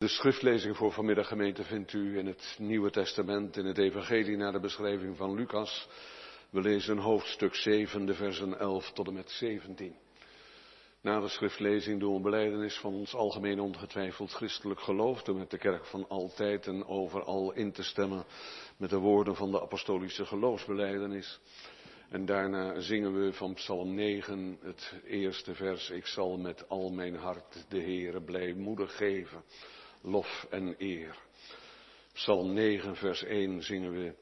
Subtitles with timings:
[0.00, 4.52] De schriftlezing voor vanmiddag gemeente vindt u in het Nieuwe Testament, in het Evangelie naar
[4.52, 5.88] de beschrijving van Lucas.
[6.50, 9.96] We lezen hoofdstuk 7, de versen 11 tot en met 17.
[11.00, 15.58] Na de schriftlezing doen we beleidenis van ons algemeen ongetwijfeld christelijk geloof, door met de
[15.58, 18.24] kerk van altijd en overal in te stemmen
[18.76, 21.40] met de woorden van de apostolische geloofsbeleidenis.
[22.08, 25.90] En daarna zingen we van Psalm 9 het eerste vers.
[25.90, 29.42] Ik zal met al mijn hart de Heere blijmoedig geven
[30.00, 31.16] lof en eer.
[32.12, 34.14] Psalm 9, vers 1 zingen we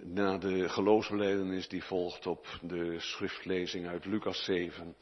[0.00, 4.96] na de geloofsbeleidenis die volgt op de schriftlezing uit Lucas 7,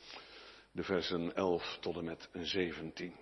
[0.72, 3.14] de versen 11 tot en met 17.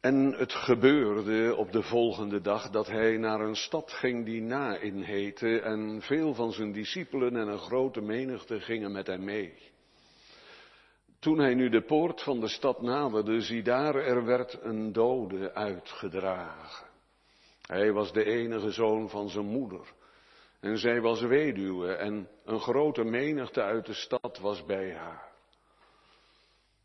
[0.00, 5.02] En het gebeurde op de volgende dag dat hij naar een stad ging die Nain
[5.02, 9.54] heette en veel van zijn discipelen en een grote menigte gingen met hem mee.
[11.26, 15.54] Toen hij nu de poort van de stad naderde, zie daar, er werd een dode
[15.54, 16.86] uitgedragen.
[17.60, 19.92] Hij was de enige zoon van zijn moeder.
[20.60, 25.32] En zij was weduwe en een grote menigte uit de stad was bij haar.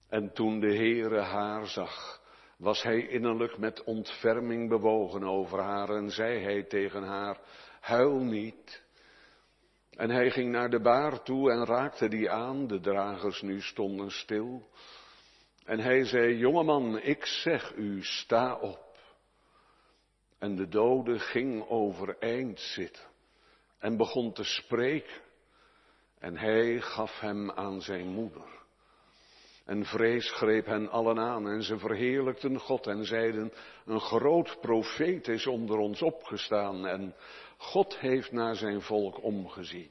[0.10, 2.22] En toen de Heere haar zag,
[2.58, 7.40] was hij innerlijk met ontferming bewogen over haar en zei hij tegen haar,
[7.80, 8.84] huil niet.
[10.02, 12.68] En hij ging naar de baar toe en raakte die aan.
[12.68, 14.70] De dragers nu stonden stil.
[15.66, 18.98] En hij zei, jongeman, ik zeg u, sta op.
[20.40, 23.04] En de dode ging overeind zitten
[23.80, 25.22] en begon te spreken.
[26.20, 28.61] En hij gaf hem aan zijn moeder.
[29.66, 33.54] En vrees greep hen allen aan en ze verheerlijkten God en zeiden,
[33.86, 37.16] een groot profeet is onder ons opgestaan en
[37.58, 39.90] God heeft naar zijn volk omgezien.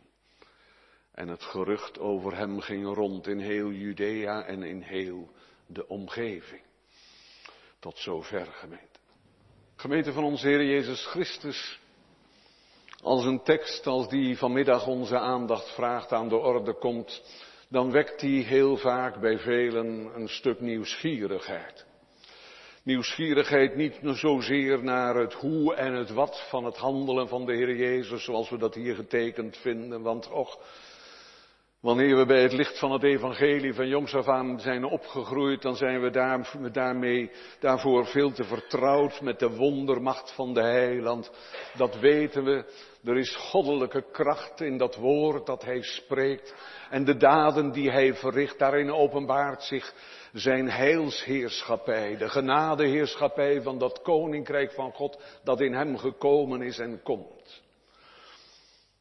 [1.12, 5.30] En het gerucht over hem ging rond in heel Judea en in heel
[5.66, 6.62] de omgeving.
[7.78, 8.98] Tot zover gemeente.
[9.76, 11.80] Gemeente van onze Heer Jezus Christus.
[13.02, 17.22] Als een tekst als die vanmiddag onze aandacht vraagt aan de orde komt,
[17.70, 21.86] dan wekt die heel vaak bij velen een stuk nieuwsgierigheid.
[22.82, 27.76] Nieuwsgierigheid niet zozeer naar het hoe en het wat van het handelen van de Heer
[27.76, 30.58] Jezus, zoals we dat hier getekend vinden, want och,
[31.80, 35.76] Wanneer we bij het licht van het evangelie van jongs af aan zijn opgegroeid, dan
[35.76, 41.30] zijn we daar, daarmee, daarvoor veel te vertrouwd met de wondermacht van de heiland.
[41.76, 42.64] Dat weten we.
[43.04, 46.54] Er is goddelijke kracht in dat woord dat hij spreekt.
[46.90, 49.94] En de daden die hij verricht, daarin openbaart zich
[50.32, 52.16] zijn heilsheerschappij.
[52.16, 57.62] De genadeheerschappij van dat koninkrijk van God dat in hem gekomen is en komt.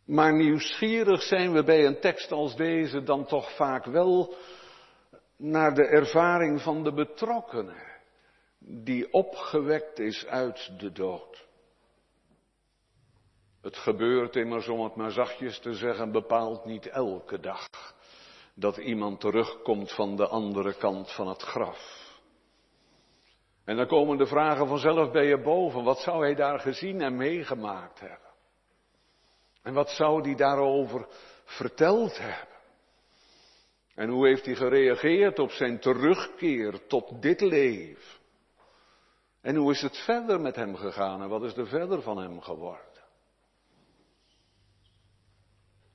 [0.06, 4.36] Maar nieuwsgierig zijn we bij een tekst als deze dan toch vaak wel
[5.38, 7.84] naar de ervaring van de betrokkenen,
[8.60, 11.48] die opgewekt is uit de dood.
[13.70, 17.70] Het gebeurt immers, om het maar zachtjes te zeggen, bepaald niet elke dag
[18.54, 22.18] dat iemand terugkomt van de andere kant van het graf.
[23.66, 25.84] En dan komen de vragen vanzelf bij je boven.
[25.84, 28.30] Wat zou hij daar gezien en meegemaakt hebben?
[29.62, 31.08] En wat zou hij daarover
[31.46, 32.58] verteld hebben?
[33.96, 38.20] En hoe heeft hij gereageerd op zijn terugkeer tot dit leven?
[39.42, 42.42] En hoe is het verder met hem gegaan en wat is er verder van hem
[42.42, 42.89] geworden?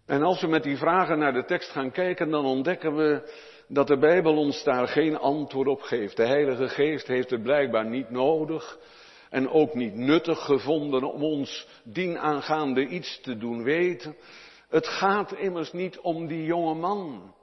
[0.06, 3.32] En als we met die vragen naar de tekst gaan kijken, dan ontdekken we
[3.68, 6.16] dat de Bijbel ons daar geen antwoord op geeft.
[6.16, 8.78] De Heilige Geest heeft het blijkbaar niet nodig
[9.30, 14.16] en ook niet nuttig gevonden om ons dienaangaande iets te doen weten.
[14.68, 17.34] Het gaat immers niet om die jonge man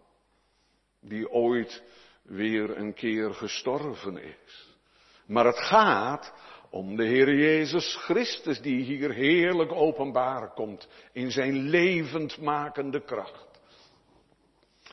[0.99, 1.83] die ooit
[2.23, 4.77] weer een keer gestorven is.
[5.25, 6.33] Maar het gaat
[6.71, 13.61] om de Heer Jezus Christus die hier heerlijk openbaar komt in zijn levendmakende kracht.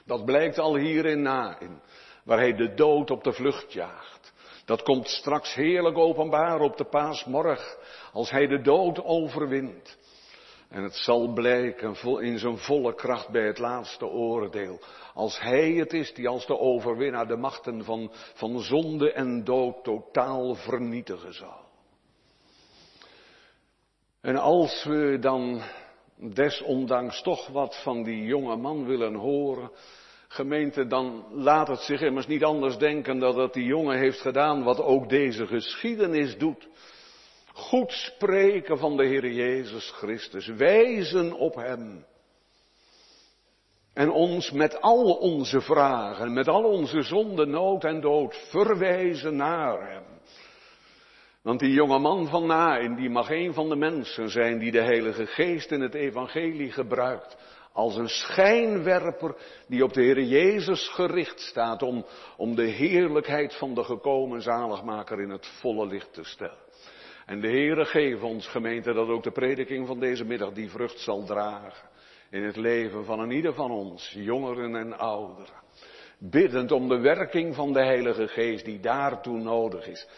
[0.04, 1.80] Dat blijkt al hierin na, in,
[2.24, 4.32] waar hij de dood op de vlucht jaagt.
[4.64, 7.76] Dat komt straks heerlijk openbaar op de paasmorgen,
[8.12, 9.96] als hij de dood overwint.
[10.68, 14.80] En het zal blijken in zijn volle kracht bij het laatste oordeel.
[15.14, 19.84] Als hij het is die als de overwinnaar de machten van, van zonde en dood
[19.84, 21.67] totaal vernietigen zal.
[24.28, 25.62] En als we dan
[26.16, 29.70] desondanks toch wat van die jonge man willen horen,
[30.28, 34.62] Gemeente, dan laat het zich immers niet anders denken dan dat die jongen heeft gedaan
[34.62, 36.68] wat ook deze geschiedenis doet.
[37.52, 42.04] Goed spreken van de Heer Jezus Christus, wijzen op Hem.
[43.94, 49.90] En ons met al onze vragen, met al onze zonde, nood en dood verwijzen naar
[49.90, 50.17] Hem.
[51.48, 54.82] Want die jonge man van Nain, die mag een van de mensen zijn die de
[54.82, 57.36] Heilige Geest in het Evangelie gebruikt.
[57.72, 59.34] Als een schijnwerper
[59.68, 62.04] die op de Heer Jezus gericht staat om,
[62.36, 66.58] om de heerlijkheid van de gekomen zaligmaker in het volle licht te stellen.
[67.26, 71.00] En de Heere geeft ons gemeente dat ook de prediking van deze middag die vrucht
[71.00, 71.88] zal dragen.
[72.30, 75.56] In het leven van een ieder van ons, jongeren en ouderen.
[76.18, 80.08] Biddend om de werking van de Heilige Geest die daartoe nodig is.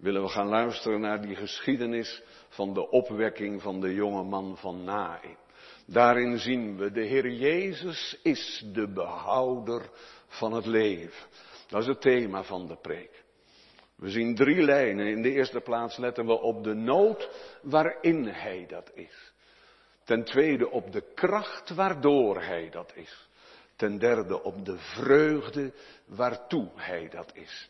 [0.00, 4.84] Willen we gaan luisteren naar die geschiedenis van de opwekking van de jonge man van
[4.84, 5.36] Nain.
[5.86, 9.90] Daarin zien we, de Heer Jezus is de behouder
[10.26, 11.26] van het leven.
[11.68, 13.24] Dat is het thema van de preek.
[13.96, 15.06] We zien drie lijnen.
[15.06, 17.30] In de eerste plaats letten we op de nood
[17.62, 19.32] waarin Hij dat is.
[20.04, 23.28] Ten tweede op de kracht waardoor Hij dat is.
[23.76, 25.72] Ten derde op de vreugde
[26.06, 27.68] waartoe Hij dat is.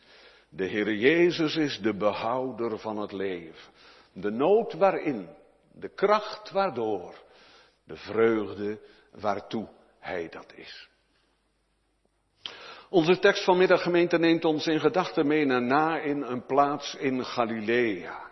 [0.50, 3.72] De Heer Jezus is de behouder van het leven.
[4.12, 5.28] De nood waarin,
[5.72, 7.14] de kracht waardoor,
[7.84, 8.80] de vreugde
[9.12, 9.68] waartoe
[9.98, 10.88] Hij dat is.
[12.88, 17.24] Onze tekst vanmiddag gemeente neemt ons in gedachten mee naar na in een plaats in
[17.24, 18.30] Galilea.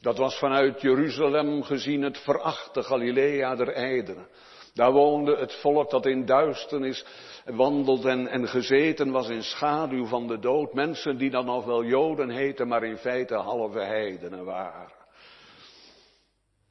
[0.00, 4.28] Dat was vanuit Jeruzalem gezien het verachte Galilea der Eideren.
[4.74, 7.04] Daar woonde het volk dat in duisternis
[7.44, 10.74] wandelde en, en gezeten was in schaduw van de dood.
[10.74, 14.92] Mensen die dan nog wel Joden heten, maar in feite halve heidenen waren.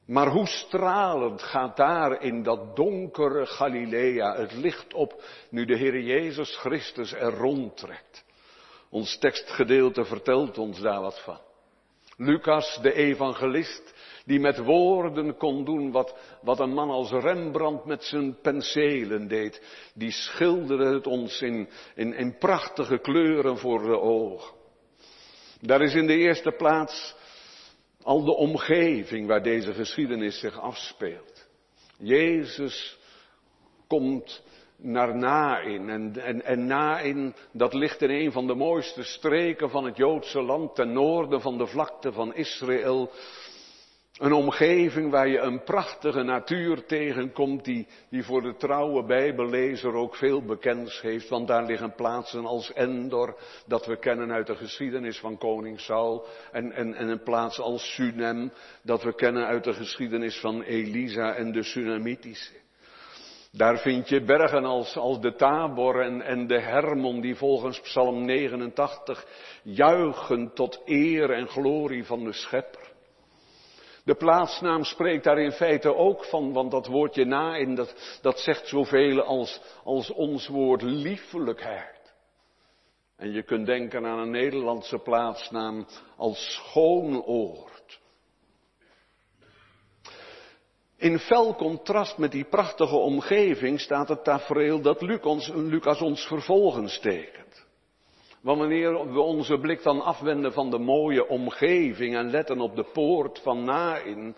[0.06, 6.00] Maar hoe stralend gaat daar in dat donkere Galilea het licht op nu de Heer
[6.00, 8.24] Jezus Christus er rondtrekt.
[8.90, 11.40] Ons tekstgedeelte vertelt ons daar wat van.
[12.16, 13.93] Lucas, de evangelist,
[14.24, 19.62] die met woorden kon doen wat, wat een man als Rembrandt met zijn penselen deed,
[19.94, 24.54] die schilderde het ons in, in, in prachtige kleuren voor de ogen.
[25.60, 27.16] Daar is in de eerste plaats
[28.02, 31.48] al de omgeving waar deze geschiedenis zich afspeelt.
[31.98, 32.98] Jezus
[33.86, 34.42] komt
[34.76, 35.88] naar Nain.
[35.88, 40.42] En, en, en Nain, dat ligt in een van de mooiste streken van het Joodse
[40.42, 43.10] land, ten noorden van de vlakte van Israël.
[44.24, 50.16] Een omgeving waar je een prachtige natuur tegenkomt die, die voor de trouwe bijbellezer ook
[50.16, 51.28] veel bekends heeft.
[51.28, 53.36] Want daar liggen plaatsen als Endor,
[53.66, 56.26] dat we kennen uit de geschiedenis van koning Saul.
[56.52, 61.34] En, en, en een plaats als Sunem, dat we kennen uit de geschiedenis van Elisa
[61.34, 62.54] en de Sunamitische.
[63.52, 68.24] Daar vind je bergen als, als de Tabor en, en de Hermon die volgens Psalm
[68.24, 69.26] 89
[69.62, 72.92] juichen tot eer en glorie van de Schepper.
[74.04, 78.38] De plaatsnaam spreekt daar in feite ook van, want dat woordje na in dat, dat
[78.38, 82.14] zegt zoveel als, als ons woord liefelijkheid.
[83.16, 85.86] En je kunt denken aan een Nederlandse plaatsnaam
[86.16, 88.00] als schoonoord.
[90.96, 97.63] In fel contrast met die prachtige omgeving staat het tafereel dat Lucas, ons vervolgens tekent.
[98.44, 103.38] Wanneer we onze blik dan afwenden van de mooie omgeving en letten op de poort
[103.38, 104.36] van Nain,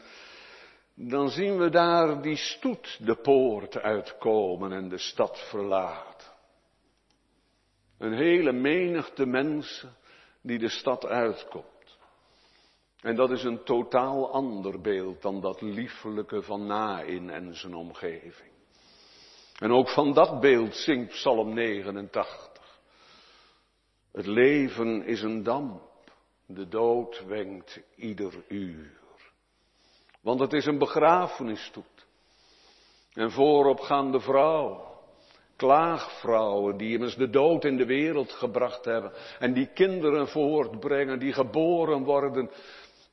[0.95, 6.27] dan zien we daar die stoet de poort uitkomen en de stad verlaten.
[7.99, 9.97] Een hele menigte mensen
[10.43, 11.99] die de stad uitkomt.
[13.01, 18.51] En dat is een totaal ander beeld dan dat liefelijke van Nain en zijn omgeving.
[19.59, 22.56] En ook van dat beeld zingt Psalm 89.
[24.17, 25.83] Het leven is een damp,
[26.47, 28.91] de dood wenkt ieder uur.
[30.21, 32.07] Want het is een begrafenisstoet.
[33.13, 34.81] En voorop gaan de vrouwen,
[35.57, 41.33] klaagvrouwen die immers de dood in de wereld gebracht hebben en die kinderen voortbrengen, die
[41.33, 42.51] geboren worden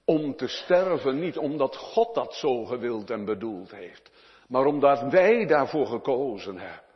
[0.05, 4.11] om te sterven, niet omdat God dat zo gewild en bedoeld heeft,
[4.47, 6.92] maar omdat wij daarvoor gekozen hebben.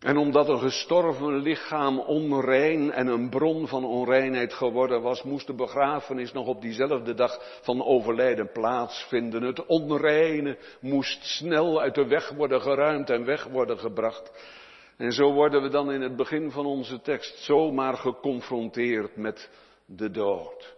[0.00, 5.54] En omdat een gestorven lichaam onrein en een bron van onreinheid geworden was, moest de
[5.54, 9.42] begrafenis nog op diezelfde dag van overlijden plaatsvinden.
[9.42, 14.54] Het onreine moest snel uit de weg worden geruimd en weg worden gebracht.
[14.96, 19.50] En zo worden we dan in het begin van onze tekst zomaar geconfronteerd met
[19.86, 20.74] de dood.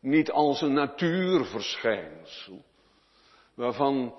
[0.00, 2.62] Niet als een natuurverschijnsel,
[3.54, 4.14] waarvan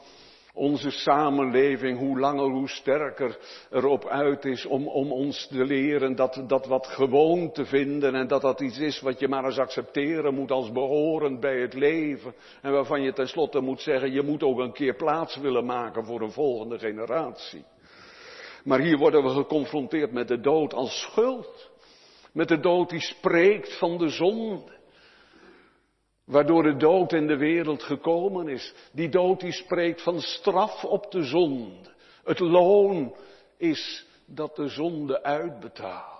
[0.55, 3.37] Onze samenleving, hoe langer, hoe sterker
[3.71, 8.27] erop uit is om, om ons te leren dat, dat wat gewoon te vinden en
[8.27, 12.33] dat dat iets is wat je maar eens accepteren moet als behorend bij het leven.
[12.61, 16.21] En waarvan je tenslotte moet zeggen, je moet ook een keer plaats willen maken voor
[16.21, 17.65] een volgende generatie.
[18.63, 21.71] Maar hier worden we geconfronteerd met de dood als schuld.
[22.33, 24.81] Met de dood die spreekt van de zonde.
[26.25, 28.73] Waardoor de dood in de wereld gekomen is.
[28.91, 31.91] Die dood die spreekt van straf op de zonde.
[32.23, 33.15] Het loon
[33.57, 36.11] is dat de zonde uitbetaalt.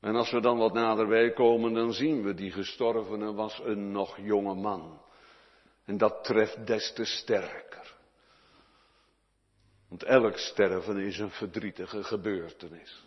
[0.00, 4.16] En als we dan wat naderbij komen, dan zien we die gestorvene was een nog
[4.22, 5.00] jonge man.
[5.84, 7.94] En dat treft des te sterker.
[9.88, 13.04] Want elk sterven is een verdrietige gebeurtenis.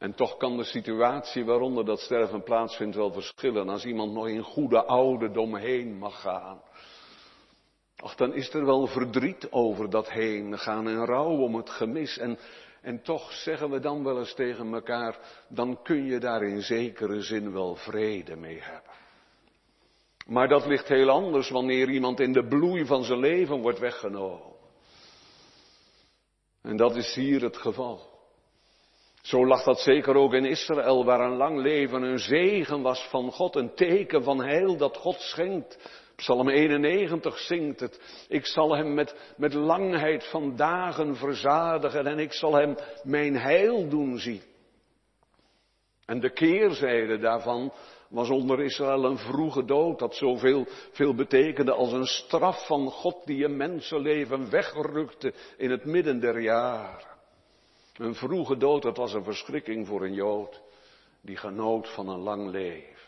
[0.00, 3.68] En toch kan de situatie waaronder dat sterven plaatsvindt wel verschillen.
[3.68, 6.62] Als iemand nog in goede ouderdom heen mag gaan.
[7.96, 12.18] Ach, dan is er wel verdriet over dat heen gaan en rouw om het gemis.
[12.18, 12.38] En,
[12.82, 17.22] en toch zeggen we dan wel eens tegen elkaar, dan kun je daar in zekere
[17.22, 18.92] zin wel vrede mee hebben.
[20.26, 24.56] Maar dat ligt heel anders wanneer iemand in de bloei van zijn leven wordt weggenomen.
[26.62, 28.09] En dat is hier het geval.
[29.22, 33.32] Zo lag dat zeker ook in Israël, waar een lang leven een zegen was van
[33.32, 35.78] God, een teken van heil dat God schenkt.
[36.16, 38.24] Psalm 91 zingt het.
[38.28, 43.88] Ik zal hem met, met langheid van dagen verzadigen en ik zal hem mijn heil
[43.88, 44.42] doen zien.
[46.06, 47.72] En de keerzijde daarvan
[48.08, 53.26] was onder Israël een vroege dood, dat zoveel veel betekende als een straf van God
[53.26, 57.19] die een mensenleven wegrukte in het midden der jaren.
[58.00, 60.62] Een vroege dood, dat was een verschrikking voor een Jood
[61.20, 62.98] die genoot van een lang leven.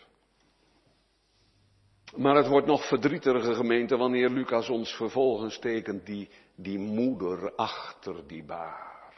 [2.17, 8.27] Maar het wordt nog verdrietige gemeente wanneer Lucas ons vervolgens tekent die, die moeder achter
[8.27, 9.15] die baar.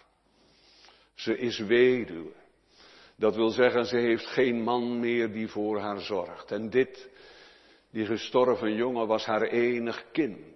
[1.15, 2.33] Ze is weduwe.
[3.17, 6.51] Dat wil zeggen, ze heeft geen man meer die voor haar zorgt.
[6.51, 7.11] En dit,
[7.91, 10.54] die gestorven jongen, was haar enig kind.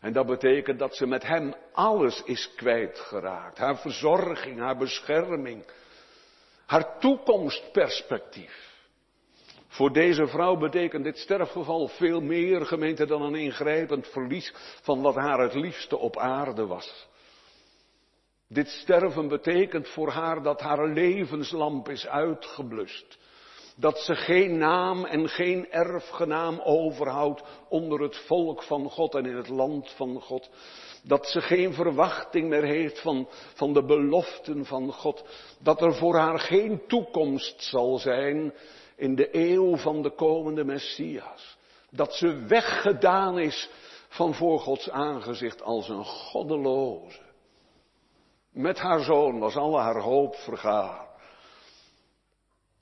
[0.00, 3.58] En dat betekent dat ze met hem alles is kwijtgeraakt.
[3.58, 5.64] Haar verzorging, haar bescherming,
[6.66, 8.68] haar toekomstperspectief.
[9.66, 15.14] Voor deze vrouw betekent dit sterfgeval veel meer gemeente dan een ingrijpend verlies van wat
[15.14, 17.08] haar het liefste op aarde was.
[18.48, 23.18] Dit sterven betekent voor haar dat haar levenslamp is uitgeblust.
[23.80, 29.36] Dat ze geen naam en geen erfgenaam overhoudt onder het volk van God en in
[29.36, 30.50] het land van God.
[31.02, 35.24] Dat ze geen verwachting meer heeft van, van de beloften van God.
[35.58, 38.54] Dat er voor haar geen toekomst zal zijn
[38.96, 41.56] in de eeuw van de komende Messias.
[41.90, 43.70] Dat ze weggedaan is
[44.08, 47.20] van voor Gods aangezicht als een goddeloze.
[48.52, 51.09] Met haar zoon was alle haar hoop vergaan.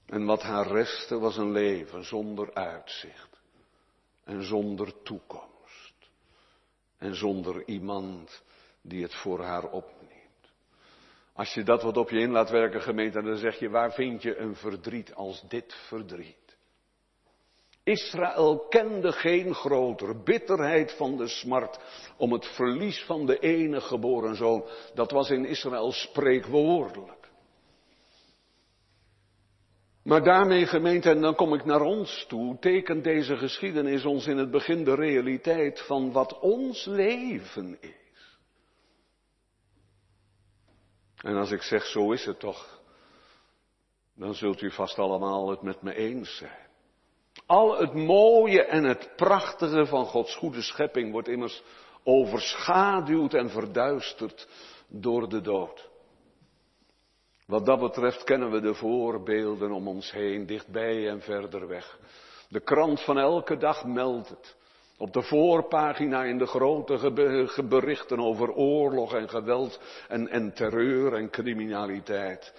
[0.09, 3.41] En wat haar restte was een leven zonder uitzicht
[4.25, 5.95] en zonder toekomst
[6.99, 8.43] en zonder iemand
[8.83, 10.07] die het voor haar opneemt.
[11.33, 14.23] Als je dat wat op je in laat werken, gemeente, dan zeg je, waar vind
[14.23, 16.57] je een verdriet als dit verdriet?
[17.83, 21.79] Israël kende geen groter bitterheid van de smart
[22.17, 24.65] om het verlies van de enige geboren zoon.
[24.95, 27.18] Dat was in Israël spreekwoordelijk.
[30.09, 34.37] Maar daarmee gemeente, en dan kom ik naar ons toe, tekent deze geschiedenis ons in
[34.37, 38.39] het begin de realiteit van wat ons leven is.
[41.17, 42.81] En als ik zeg, zo is het toch,
[44.15, 46.69] dan zult u vast allemaal het met me eens zijn.
[47.47, 51.63] Al het mooie en het prachtige van Gods goede schepping wordt immers
[52.05, 54.49] overschaduwd en verduisterd
[54.87, 55.89] door de dood.
[57.49, 61.99] Wat dat betreft kennen we de voorbeelden om ons heen, dichtbij en verder weg.
[62.49, 64.57] De krant van elke dag meldt het.
[64.99, 71.31] Op de voorpagina in de grote berichten over oorlog en geweld en, en terreur en
[71.31, 72.55] criminaliteit.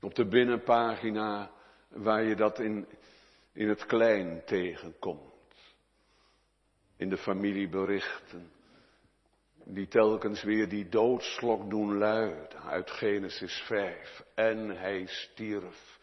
[0.00, 1.50] Op de binnenpagina
[1.88, 2.88] waar je dat in,
[3.52, 5.54] in het klein tegenkomt.
[6.96, 8.55] In de familieberichten.
[9.68, 14.24] Die telkens weer die doodslok doen luiden uit Genesis 5.
[14.34, 15.98] En hij stierf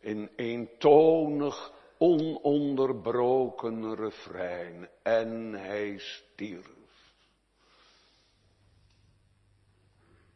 [0.00, 4.88] in eentonig, ononderbroken refrein.
[5.02, 6.80] En hij stierf.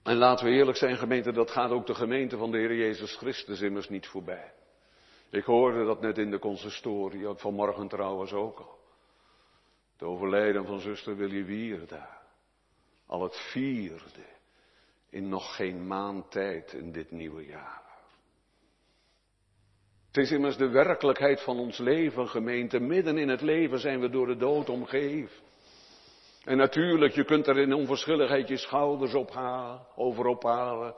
[0.03, 3.17] En laten we eerlijk zijn, gemeente, dat gaat ook de gemeente van de Heer Jezus
[3.17, 4.53] Christus immers niet voorbij.
[5.31, 8.79] Ik hoorde dat net in de consistorie, vanmorgen trouwens ook al.
[9.93, 12.26] Het overlijden van zuster Willy Wierda.
[13.07, 14.25] Al het vierde
[15.11, 17.83] in nog geen maand tijd in dit nieuwe jaar.
[20.07, 22.81] Het is immers de werkelijkheid van ons leven, gemeente.
[22.81, 25.45] Midden in het leven zijn we door de dood omgeven.
[26.45, 30.95] En natuurlijk, je kunt er in onverschilligheid je schouders ophalen, over ophalen.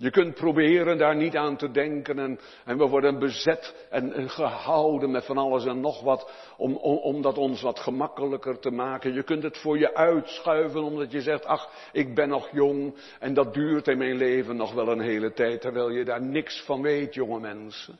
[0.00, 4.30] Je kunt proberen daar niet aan te denken en, en we worden bezet en, en,
[4.30, 8.70] gehouden met van alles en nog wat om, om, om dat ons wat gemakkelijker te
[8.70, 9.14] maken.
[9.14, 13.34] Je kunt het voor je uitschuiven omdat je zegt, ach, ik ben nog jong en
[13.34, 16.82] dat duurt in mijn leven nog wel een hele tijd, terwijl je daar niks van
[16.82, 17.98] weet, jonge mensen.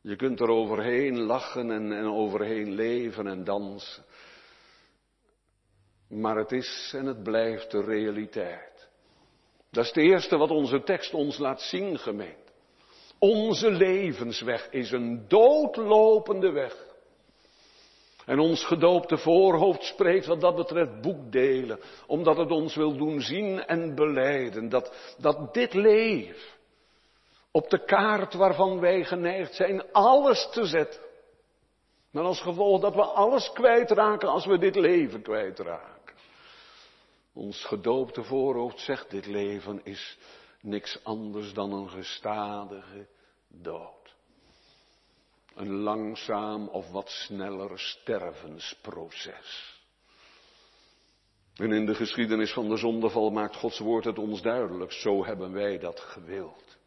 [0.00, 4.04] Je kunt er overheen lachen en, en overheen leven en dansen.
[6.08, 8.69] Maar het is en het blijft de realiteit.
[9.70, 12.52] Dat is het eerste wat onze tekst ons laat zien, gemeente.
[13.18, 16.88] Onze levensweg is een doodlopende weg.
[18.24, 23.64] En ons gedoopte voorhoofd spreekt wat dat betreft boekdelen, omdat het ons wil doen zien
[23.64, 26.58] en beleiden dat, dat dit leven
[27.50, 31.00] op de kaart waarvan wij geneigd zijn alles te zetten.
[32.10, 35.99] Maar als gevolg dat we alles kwijtraken als we dit leven kwijtraken.
[37.40, 40.18] Ons gedoopte voorhoofd zegt, dit leven is
[40.60, 43.06] niks anders dan een gestadige
[43.48, 44.14] dood.
[45.54, 49.80] Een langzaam of wat sneller stervensproces.
[51.54, 54.92] En in de geschiedenis van de zondeval maakt Gods woord het ons duidelijk.
[54.92, 56.78] Zo hebben wij dat gewild.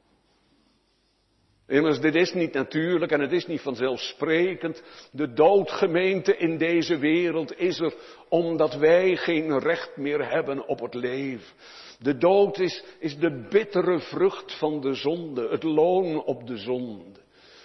[1.68, 4.84] Immers, dit is niet natuurlijk en het is niet vanzelfsprekend.
[5.12, 7.94] De doodgemeente in deze wereld is er
[8.30, 11.54] omdat wij geen recht meer hebben op het leven.
[12.00, 17.20] De dood is, is de bittere vrucht van de zonde, het loon op de zonde.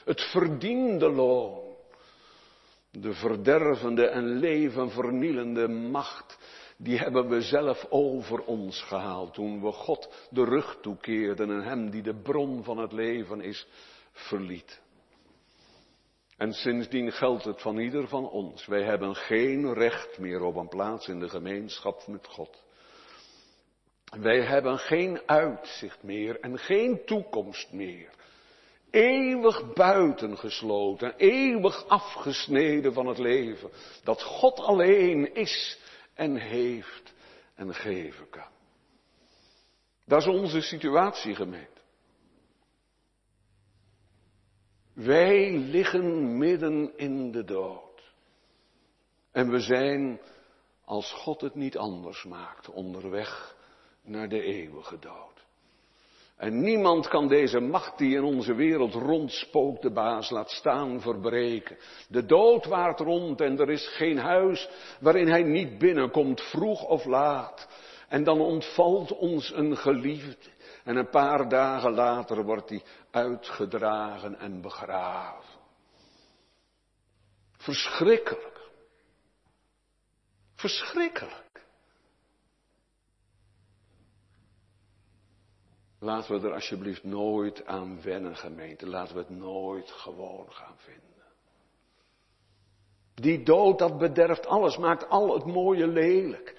[0.05, 1.67] Het verdiende loon.
[2.91, 6.39] De verdervende en levenvernielende macht,
[6.81, 11.91] die hebben we zelf over ons gehaald toen we God de rug toekeerden en Hem
[11.91, 13.67] die de bron van het leven is,
[14.13, 14.81] verliet.
[16.37, 18.67] En sindsdien geldt het van ieder van ons.
[18.67, 22.63] Wij hebben geen recht meer op een plaats in de gemeenschap met God.
[24.21, 28.11] Wij hebben geen uitzicht meer en geen toekomst meer.
[28.91, 33.71] Eeuwig buitengesloten, eeuwig afgesneden van het leven.
[34.05, 35.79] Dat God alleen is
[36.19, 37.15] en heeft
[37.55, 38.51] en geven kan.
[40.05, 41.81] Dat is onze situatie, gemeente.
[44.93, 48.13] Wij liggen midden in de dood.
[49.31, 50.21] En we zijn,
[50.85, 53.57] als God het niet anders maakt, onderweg
[54.03, 55.38] naar de eeuwige dood.
[56.39, 61.79] En niemand kan deze macht die in onze wereld rondspookt, de baas laat staan, verbreken.
[62.09, 64.69] De dood waart rond en er is geen huis
[65.01, 67.69] waarin hij niet binnenkomt, vroeg of laat.
[68.09, 70.51] En dan ontvalt ons een geliefde.
[70.85, 75.59] En een paar dagen later wordt hij uitgedragen en begraven.
[77.57, 78.71] Verschrikkelijk.
[80.55, 81.48] Verschrikkelijk.
[86.01, 88.87] Laten we er alsjeblieft nooit aan wennen, gemeente.
[88.87, 91.03] Laten we het nooit gewoon gaan vinden.
[93.15, 96.57] Die dood, dat bederft alles, maakt al het mooie lelijk.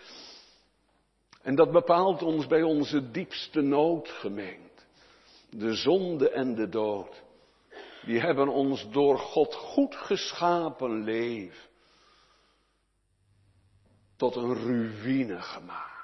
[1.42, 4.86] En dat bepaalt ons bij onze diepste nood, gemeend.
[5.50, 7.24] De zonde en de dood.
[8.06, 11.68] Die hebben ons door God goed geschapen leven
[14.16, 15.99] tot een ruïne gemaakt.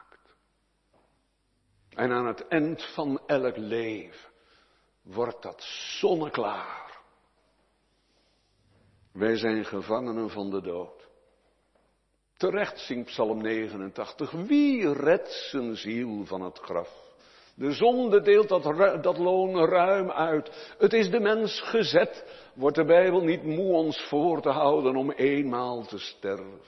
[1.96, 4.30] En aan het eind van elk leven
[5.02, 5.64] wordt dat
[6.00, 7.00] zonneklaar.
[9.14, 11.08] Wij zijn gevangenen van de dood.
[12.38, 14.32] Terecht zingt Psalm 89.
[14.32, 17.04] Wie redt zijn ziel van het graf?
[17.56, 18.64] De zonde deelt dat,
[19.04, 20.76] dat loon ruim uit.
[20.78, 22.26] Het is de mens gezet.
[22.54, 26.60] Wordt de Bijbel niet moe ons voor te houden om eenmaal te sterven?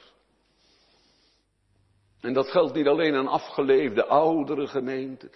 [2.21, 5.31] En dat geldt niet alleen aan afgeleefde oudere gemeenten.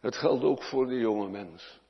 [0.00, 1.82] Het geldt ook voor de jonge mens.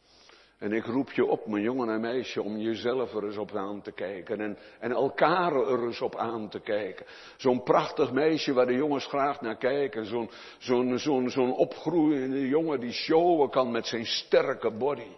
[0.59, 3.83] En ik roep je op, mijn jongen en meisje, om jezelf er eens op aan
[3.83, 4.41] te kijken.
[4.41, 7.07] En, en elkaar er eens op aan te kijken.
[7.37, 10.07] Zo'n prachtig meisje waar de jongens graag naar kijken.
[10.07, 15.17] Zo'n zo'n zo'n zo'n opgroeiende jongen die showen kan met zijn sterke body.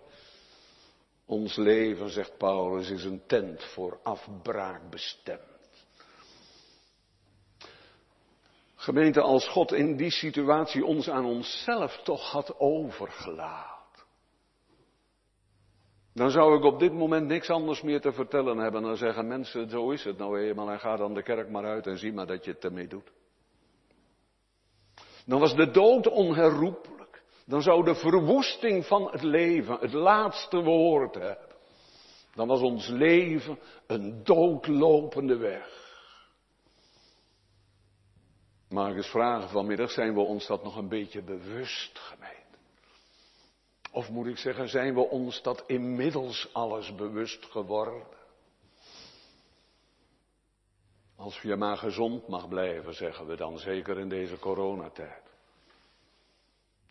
[1.26, 5.55] Ons leven, zegt Paulus, is een tent voor afbraak bestemd.
[8.87, 14.05] Gemeente, als God in die situatie ons aan onszelf toch had overgelaten
[16.14, 19.70] Dan zou ik op dit moment niks anders meer te vertellen hebben dan zeggen mensen,
[19.70, 22.27] zo is het nou eenmaal en ga dan de kerk maar uit en zie maar
[22.27, 23.12] dat je het ermee doet.
[25.25, 27.22] Dan was de dood onherroepelijk.
[27.46, 31.57] Dan zou de verwoesting van het leven het laatste woord hebben.
[32.35, 35.75] Dan was ons leven een doodlopende weg.
[38.68, 42.59] Mag ik eens vragen vanmiddag, zijn we ons dat nog een beetje bewust, gemeente?
[43.92, 48.07] Of moet ik zeggen, zijn we ons dat inmiddels alles bewust geworden?
[51.16, 55.22] Als je maar gezond mag blijven, zeggen we dan, zeker in deze coronatijd.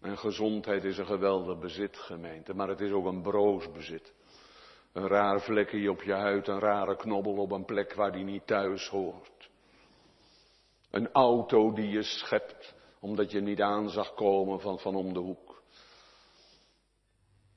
[0.01, 4.13] En gezondheid is een geweldig bezit, gemeente, maar het is ook een broos bezit.
[4.93, 8.47] Een raar vlekje op je huid, een rare knobbel op een plek waar die niet
[8.47, 9.34] thuis hoort.
[10.95, 15.19] Een auto die je schept, omdat je niet aan zag komen van, van om de
[15.19, 15.61] hoek.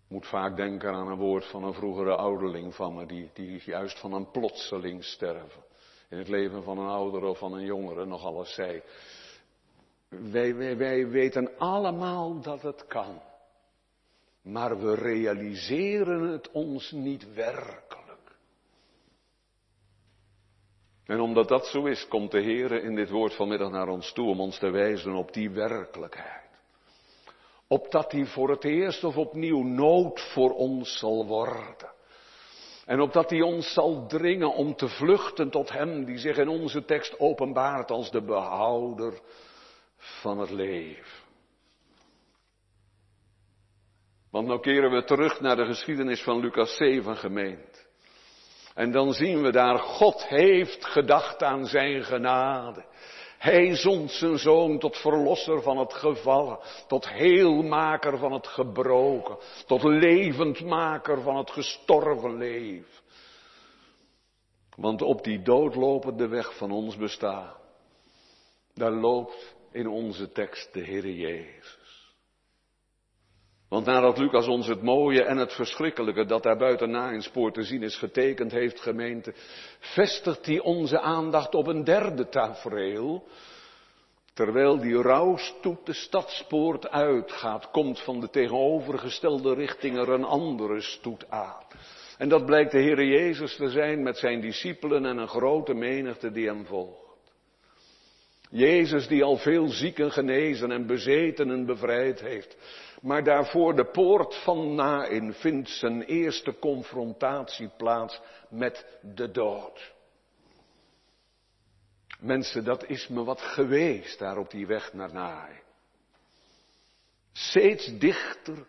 [0.09, 3.99] Moet vaak denken aan een woord van een vroegere ouderling van me, die, die juist
[3.99, 5.63] van een plotseling sterven.
[6.09, 8.83] In het leven van een oudere of van een jongere nog alles zei.
[10.09, 13.21] Wij, wij, wij weten allemaal dat het kan.
[14.43, 17.98] Maar we realiseren het ons niet werkelijk.
[21.09, 24.29] En omdat dat zo is, komt de Heer in dit woord vanmiddag naar ons toe
[24.29, 26.51] om ons te wijzen op die werkelijkheid.
[27.69, 31.93] Opdat hij voor het eerst of opnieuw nood voor ons zal worden.
[32.87, 36.85] En opdat hij ons zal dringen om te vluchten tot hem die zich in onze
[36.85, 39.21] tekst openbaart als de behouder
[39.97, 41.27] van het leven.
[44.31, 47.78] Want nou keren we terug naar de geschiedenis van Lucas 7 gemeend.
[48.79, 52.85] En dan zien we daar, God heeft gedacht aan zijn genade.
[53.39, 59.37] Hij zond zijn zoon tot verlosser van het gevallen, tot heelmaker van het gebroken,
[59.67, 63.03] tot levendmaker van het gestorven leven.
[64.77, 67.55] Want op die doodlopende weg van ons bestaan,
[68.75, 71.78] daar loopt in onze tekst de Heer Jezus.
[73.69, 77.53] Want nadat Lucas ons het mooie en het verschrikkelijke dat daar buiten na in spoor
[77.53, 79.33] te zien is getekend heeft, gemeente,
[79.79, 83.27] vestigt hij onze aandacht op een derde tafereel.
[84.35, 91.31] Terwijl die rouwstoet de stadspoort uitgaat, komt van de tegenovergestelde richting er een andere stoet
[91.31, 91.63] aan.
[92.19, 96.31] En dat blijkt de Heer Jezus te zijn met zijn discipelen en een grote menigte
[96.31, 97.09] die hem volgt.
[98.51, 102.57] Jezus die al veel zieken genezen en bezetenen bevrijd heeft.
[103.01, 109.93] Maar daarvoor de poort van Nain vindt zijn eerste confrontatie plaats met de dood.
[112.21, 115.61] Mensen, dat is me wat geweest daar op die weg naar Nain.
[117.33, 118.67] Steeds dichter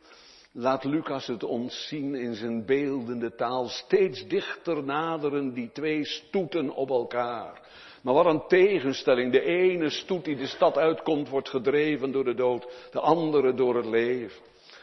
[0.52, 3.68] laat Lucas het ons zien in zijn beeldende taal.
[3.68, 7.62] Steeds dichter naderen die twee stoeten op elkaar.
[8.04, 9.32] Maar wat een tegenstelling.
[9.32, 13.76] De ene stoet die de stad uitkomt wordt gedreven door de dood, de andere door
[13.76, 14.42] het leven.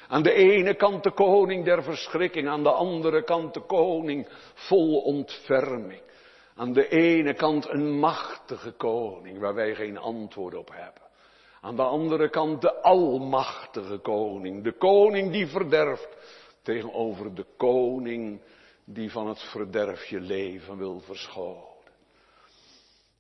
[0.09, 5.00] Aan de ene kant de koning der verschrikking, aan de andere kant de koning vol
[5.00, 6.02] ontferming.
[6.55, 11.02] Aan de ene kant een machtige koning waar wij geen antwoord op hebben.
[11.61, 16.09] Aan de andere kant de almachtige koning, de koning die verderft
[16.62, 18.40] tegenover de koning
[18.85, 21.75] die van het verderfje leven wil verschonen.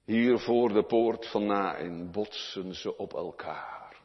[0.06, 3.96] Hier voor de poort van Nain botsen ze op elkaar.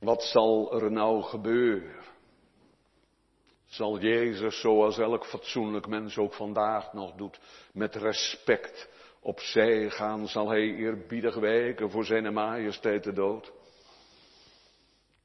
[0.00, 2.04] Wat zal er nou gebeuren?
[3.66, 7.40] Zal Jezus, zoals elk fatsoenlijk mens ook vandaag nog doet,
[7.72, 8.88] met respect
[9.20, 10.28] opzij gaan?
[10.28, 13.52] Zal hij eerbiedig wijken voor zijn majesteit de dood?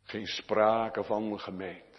[0.04, 1.93] Geen sprake van gemeen.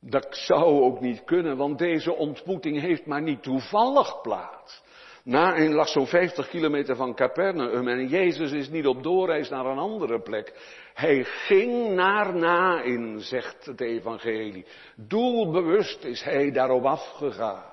[0.00, 4.82] Dat zou ook niet kunnen, want deze ontmoeting heeft maar niet toevallig plaats.
[5.24, 9.78] Nain lag zo'n 50 kilometer van Capernaum en Jezus is niet op doorreis naar een
[9.78, 10.52] andere plek.
[10.94, 14.66] Hij ging naar Nain, zegt het evangelie.
[14.96, 17.72] Doelbewust is hij daarop afgegaan.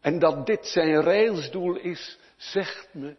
[0.00, 3.16] En dat dit zijn reilsdoel is, zegt me,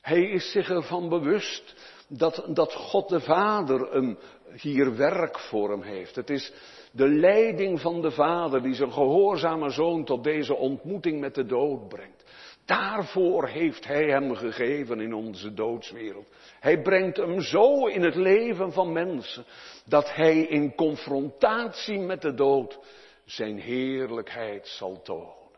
[0.00, 1.74] hij is zich ervan bewust
[2.08, 4.18] dat, dat God de Vader hem
[4.52, 6.16] hier werk voor hem heeft.
[6.16, 6.52] Het is
[6.94, 11.88] de leiding van de Vader die zijn gehoorzame zoon tot deze ontmoeting met de dood
[11.88, 12.24] brengt.
[12.64, 16.28] Daarvoor heeft Hij hem gegeven in onze doodswereld.
[16.60, 19.44] Hij brengt hem zo in het leven van mensen
[19.86, 22.78] dat Hij in confrontatie met de dood
[23.24, 25.52] zijn heerlijkheid zal tonen.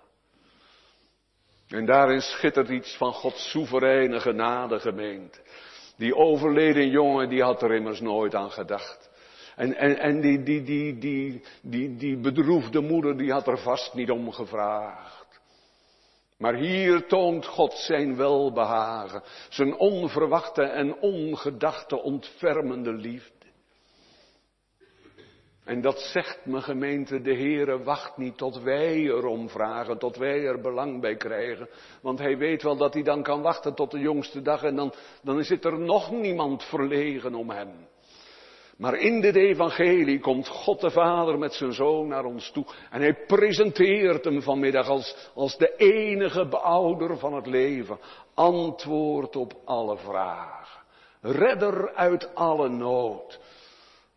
[1.69, 5.39] En daarin schittert iets van Gods soevereine genade gemeente.
[5.97, 9.06] Die overleden jongen die had er immers nooit aan gedacht.
[9.57, 13.95] En, en, en die, die, die, die, die, die bedroefde moeder, die had er vast
[13.95, 15.41] niet om gevraagd.
[16.39, 23.35] Maar hier toont God zijn welbehagen, zijn onverwachte en ongedachte ontfermende liefde.
[25.65, 30.47] En dat zegt mijn gemeente, de Heere wacht niet tot wij erom vragen, tot wij
[30.47, 31.69] er belang bij krijgen.
[32.03, 34.93] Want hij weet wel dat hij dan kan wachten tot de jongste dag en dan,
[35.23, 37.71] dan zit er nog niemand verlegen om hem.
[38.77, 42.67] Maar in dit evangelie komt God de Vader met zijn zoon naar ons toe.
[42.91, 47.99] En hij presenteert hem vanmiddag als, als de enige beouder van het leven.
[48.35, 50.83] Antwoord op alle vragen.
[51.21, 53.41] Redder uit alle nood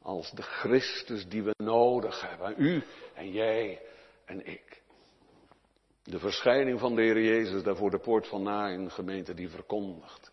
[0.01, 2.53] als de Christus die we nodig hebben.
[2.57, 3.81] U en jij
[4.25, 4.81] en ik.
[6.03, 10.28] De verschijning van de Heer Jezus daar voor de poort van Nain, gemeente die verkondigt.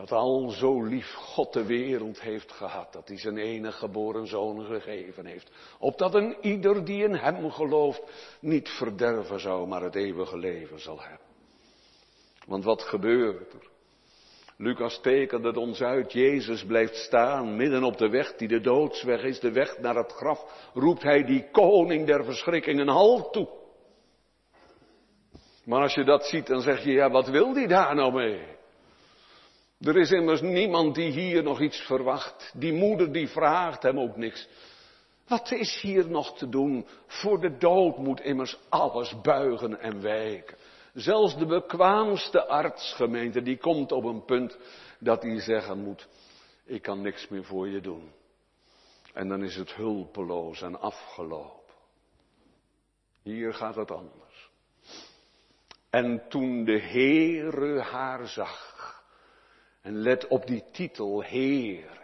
[0.00, 4.64] Dat al zo lief God de wereld heeft gehad, dat hij zijn enige geboren zoon
[4.64, 5.50] gegeven heeft.
[5.78, 8.02] Opdat een ieder die in hem gelooft
[8.40, 11.26] niet verderven zou, maar het eeuwige leven zal hebben.
[12.46, 13.68] Want wat gebeurt er?
[14.56, 16.12] Lucas tekent het ons uit.
[16.12, 20.12] Jezus blijft staan midden op de weg die de doodsweg is, de weg naar het
[20.12, 20.70] graf.
[20.74, 23.48] Roept hij die koning der verschrikking een halt toe.
[25.64, 28.58] Maar als je dat ziet, dan zeg je, ja, wat wil die daar nou mee?
[29.80, 32.52] Er is immers niemand die hier nog iets verwacht.
[32.54, 34.48] Die moeder die vraagt hem ook niks.
[35.28, 36.86] Wat is hier nog te doen?
[37.06, 40.56] Voor de dood moet immers alles buigen en wijken.
[40.94, 44.58] Zelfs de bekwaamste artsgemeente, die komt op een punt
[44.98, 46.08] dat hij zeggen moet,
[46.64, 48.10] ik kan niks meer voor je doen.
[49.12, 51.74] En dan is het hulpeloos en afgelopen.
[53.22, 54.50] Hier gaat het anders.
[55.90, 58.79] En toen de Heere haar zag,
[59.82, 61.98] en let op die titel Heer,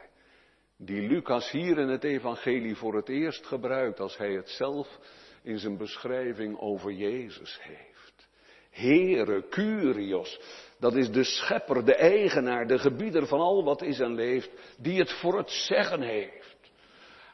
[0.76, 4.98] die Lucas hier in het evangelie voor het eerst gebruikt als hij het zelf
[5.42, 8.28] in zijn beschrijving over Jezus heeft.
[8.70, 10.40] Heere, Curios.
[10.78, 14.98] Dat is de schepper, de eigenaar, de gebieder van al wat is en leeft, die
[14.98, 16.56] het voor het zeggen heeft.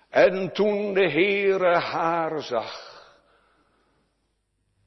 [0.08, 2.90] En toen de Heere haar zag.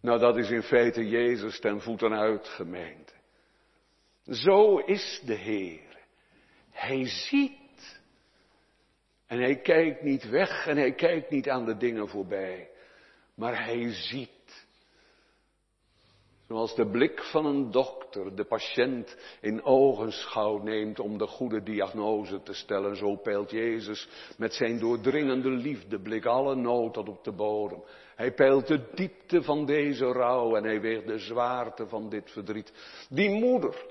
[0.02, 3.15] Nou, dat is in feite Jezus ten voeten uit, gemeente.
[4.30, 5.98] Zo is de Heer.
[6.72, 8.00] Hij ziet.
[9.28, 12.70] En hij kijkt niet weg en hij kijkt niet aan de dingen voorbij.
[13.36, 14.30] Maar hij ziet.
[16.48, 22.44] Zoals de blik van een dokter de patiënt in ogenschouw neemt om de goede diagnose
[22.44, 24.08] te stellen, zo peilt Jezus
[24.38, 27.84] met zijn doordringende liefdeblik alle nood tot op de bodem.
[28.16, 32.74] Hij peilt de diepte van deze rouw en hij weegt de zwaarte van dit verdriet.
[33.10, 33.86] Die moeder,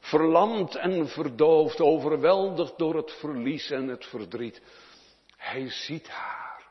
[0.00, 4.62] verlamd en verdoofd, overweldigd door het verlies en het verdriet.
[5.36, 6.68] Hij ziet haar.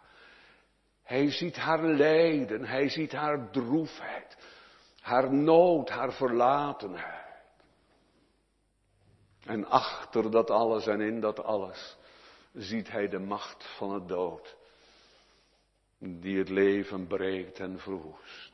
[1.04, 4.38] Hij ziet haar lijden, hij ziet haar droefheid
[5.10, 7.28] haar nood, haar verlatenheid.
[9.46, 11.98] En achter dat alles en in dat alles
[12.54, 14.56] ziet hij de macht van het dood,
[15.98, 18.49] die het leven breekt en verwoest.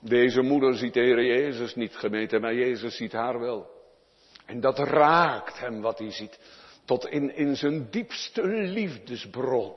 [0.00, 3.70] Deze moeder ziet de Heer Jezus niet gemeten, maar Jezus ziet haar wel.
[4.46, 6.38] En dat raakt hem wat hij ziet,
[6.84, 9.74] tot in, in zijn diepste liefdesbron.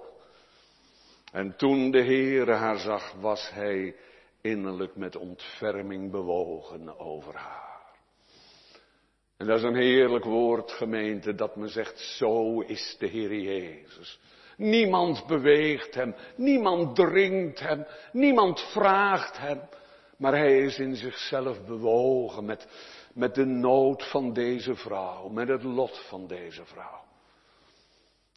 [1.32, 3.96] En toen de Heere haar zag, was hij
[4.42, 7.72] innerlijk met ontferming bewogen over haar.
[9.38, 14.20] En dat is een heerlijk woord, gemeente, dat me zegt, zo is de Heer Jezus.
[14.58, 19.62] Niemand beweegt hem, niemand dringt hem, niemand vraagt hem,
[20.22, 22.68] maar hij is in zichzelf bewogen met,
[23.14, 27.02] met de nood van deze vrouw, met het lot van deze vrouw.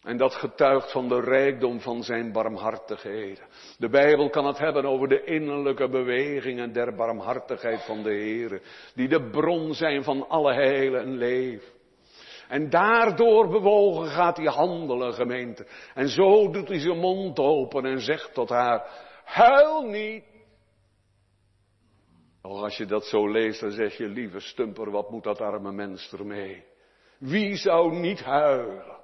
[0.02, 3.44] En dat getuigt van de rijkdom van zijn barmhartigheden.
[3.78, 8.62] De Bijbel kan het hebben over de innerlijke bewegingen der barmhartigheid van de Heer,
[8.94, 11.72] die de bron zijn van alle heil en leven.
[12.48, 15.66] En daardoor bewogen gaat hij handelen, gemeente.
[15.94, 18.86] En zo doet hij zijn mond open en zegt tot haar,
[19.24, 20.32] huil niet.
[22.46, 25.72] Och, als je dat zo leest, dan zeg je, lieve stumper, wat moet dat arme
[25.72, 26.64] mens ermee?
[27.18, 28.96] Wie zou niet huilen?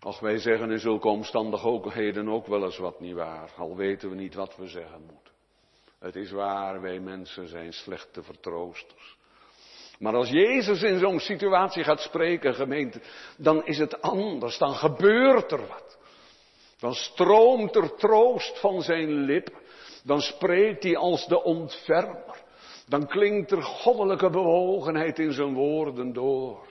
[0.00, 4.14] Ach, wij zeggen in zulke omstandigheden ook wel eens wat niet waar, al weten we
[4.14, 5.32] niet wat we zeggen moeten.
[5.98, 9.16] Het is waar, wij mensen zijn slechte vertroosters.
[9.98, 13.00] Maar als Jezus in zo'n situatie gaat spreken, gemeente,
[13.36, 15.98] dan is het anders, dan gebeurt er wat.
[16.78, 19.50] Dan stroomt er troost van zijn lip,
[20.08, 22.42] dan spreekt hij als de ontfermer,
[22.86, 26.66] dan klinkt er goddelijke bewogenheid in zijn woorden door.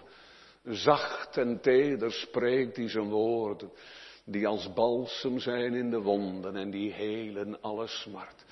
[0.64, 3.72] Zacht en teder spreekt hij zijn woorden,
[4.26, 8.46] die als balsem zijn in de wonden en die helen alle smart.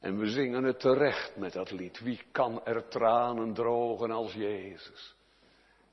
[0.00, 2.00] En we zingen het terecht met dat lied.
[2.00, 5.14] Wie kan er tranen drogen als Jezus?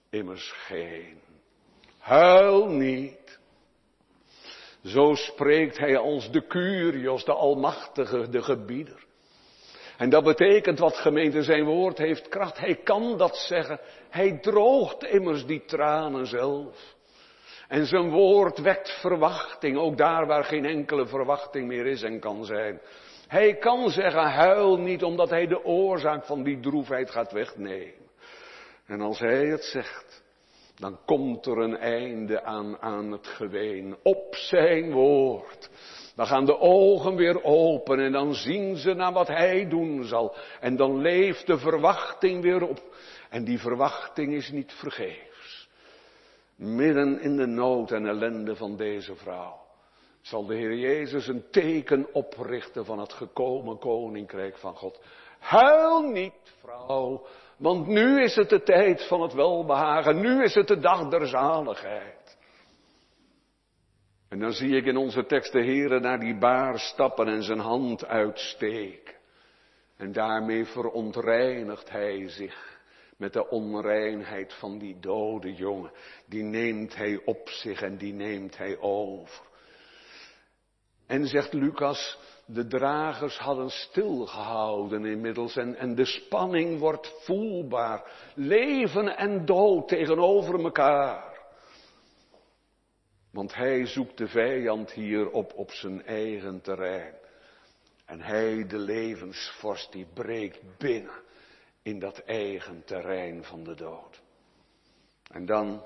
[0.09, 1.19] Immers geen.
[1.97, 3.39] Huil niet.
[4.83, 9.05] Zo spreekt hij als de Curios, de Almachtige, de Gebieder.
[9.97, 12.57] En dat betekent wat gemeente zijn woord heeft kracht.
[12.57, 13.79] Hij kan dat zeggen.
[14.09, 16.95] Hij droogt immers die tranen zelf.
[17.67, 22.45] En zijn woord wekt verwachting, ook daar waar geen enkele verwachting meer is en kan
[22.45, 22.81] zijn.
[23.27, 28.09] Hij kan zeggen, huil niet omdat hij de oorzaak van die droefheid gaat wegnemen.
[28.85, 30.22] En als hij het zegt,
[30.83, 33.95] dan komt er een einde aan, aan het geween.
[34.03, 35.69] Op zijn woord.
[36.15, 40.35] Dan gaan de ogen weer open en dan zien ze naar wat hij doen zal.
[40.59, 42.81] En dan leeft de verwachting weer op.
[43.29, 45.69] En die verwachting is niet vergeefs.
[46.55, 49.61] Midden in de nood en ellende van deze vrouw
[50.21, 54.99] zal de Heer Jezus een teken oprichten van het gekomen koninkrijk van God.
[55.39, 57.25] Huil niet, vrouw,
[57.57, 61.27] want nu is het de tijd van het welbehagen, nu is het de dag der
[61.27, 62.37] zaligheid.
[64.29, 67.59] En dan zie ik in onze tekst de Heer naar die baar stappen en zijn
[67.59, 69.13] hand uitsteken.
[69.97, 72.79] En daarmee verontreinigt hij zich
[73.17, 75.91] met de onreinheid van die dode jongen.
[76.25, 79.41] Die neemt hij op zich en die neemt hij over.
[81.07, 88.11] En zegt Lucas, de dragers hadden stilgehouden inmiddels en, en de spanning wordt voelbaar.
[88.35, 91.41] Leven en dood tegenover elkaar.
[93.31, 97.13] Want hij zoekt de vijand hier op, op zijn eigen terrein.
[98.05, 101.21] En hij, de levensvorst, die breekt binnen
[101.81, 104.21] in dat eigen terrein van de dood.
[105.31, 105.83] En dan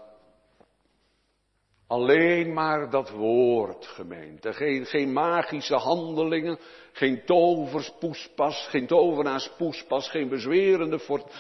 [1.88, 4.54] Alleen maar dat woord, gemeente.
[4.54, 6.60] Geen, geen magische handelingen,
[6.92, 11.00] geen toverspoespas, geen tovenaarspoespas, geen bezwerende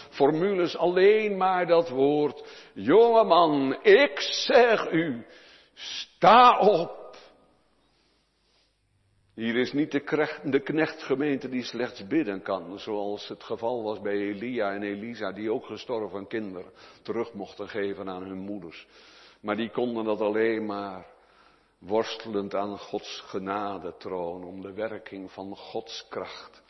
[0.09, 0.77] formules.
[0.77, 2.69] Alleen maar dat woord.
[2.73, 5.25] Jongeman, ik zeg u,
[5.73, 7.15] sta op.
[9.35, 14.13] Hier is niet de, de knechtgemeente die slechts bidden kan, zoals het geval was bij
[14.13, 18.87] Elia en Elisa, die ook gestorven kinderen terug mochten geven aan hun moeders.
[19.41, 21.05] Maar die konden dat alleen maar
[21.79, 26.61] worstelend aan Gods genade troon om de werking van Gods kracht.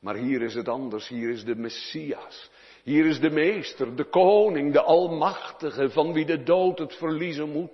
[0.00, 2.50] Maar hier is het anders, hier is de Messias.
[2.82, 7.70] Hier is de Meester, de Koning, de Almachtige, van wie de dood het verliezen moet.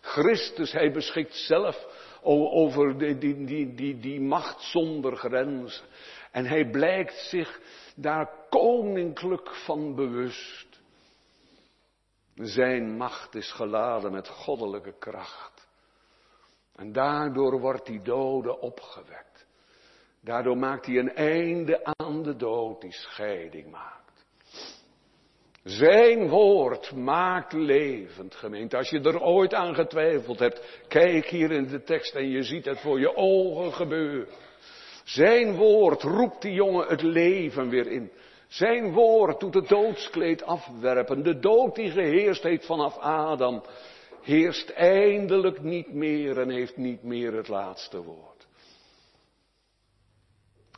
[0.00, 1.86] Christus, hij beschikt zelf
[2.22, 5.84] over die, die, die, die, die macht zonder grenzen.
[6.32, 7.60] En hij blijkt zich
[7.94, 10.67] daar koninklijk van bewust.
[12.40, 15.68] Zijn macht is geladen met goddelijke kracht.
[16.74, 19.46] En daardoor wordt die dode opgewekt.
[20.20, 24.26] Daardoor maakt hij een einde aan de dood die scheiding maakt.
[25.62, 28.76] Zijn woord maakt levend, gemeente.
[28.76, 32.64] Als je er ooit aan getwijfeld hebt, kijk hier in de tekst en je ziet
[32.64, 34.28] het voor je ogen gebeuren.
[35.04, 38.12] Zijn woord roept die jongen het leven weer in.
[38.48, 41.22] Zijn woord doet het doodskleed afwerpen.
[41.22, 43.62] De dood die geheerst heeft vanaf Adam,
[44.22, 48.46] heerst eindelijk niet meer en heeft niet meer het laatste woord.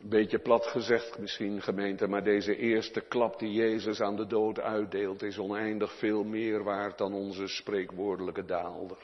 [0.03, 5.23] Beetje plat gezegd misschien gemeente, maar deze eerste klap die Jezus aan de dood uitdeelt
[5.23, 8.99] is oneindig veel meer waard dan onze spreekwoordelijke daalder.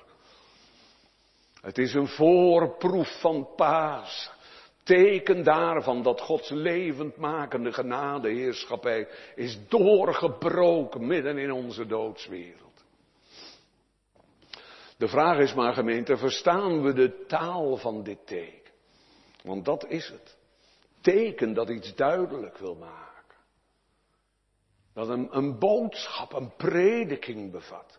[1.60, 4.30] Het is een voorproef van paas
[4.86, 12.84] teken daarvan dat Gods levendmakende genadeheerschappij is doorgebroken midden in onze doodswereld.
[14.96, 18.72] De vraag is maar gemeente, verstaan we de taal van dit teken?
[19.42, 20.36] Want dat is het.
[21.00, 23.36] Teken dat iets duidelijk wil maken.
[24.94, 27.98] Dat een, een boodschap, een prediking bevat.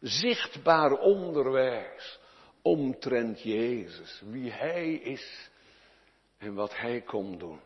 [0.00, 2.18] Zichtbaar onderwijs
[2.62, 5.50] omtrent Jezus, wie Hij is
[6.44, 7.60] en wat Hij komt doen.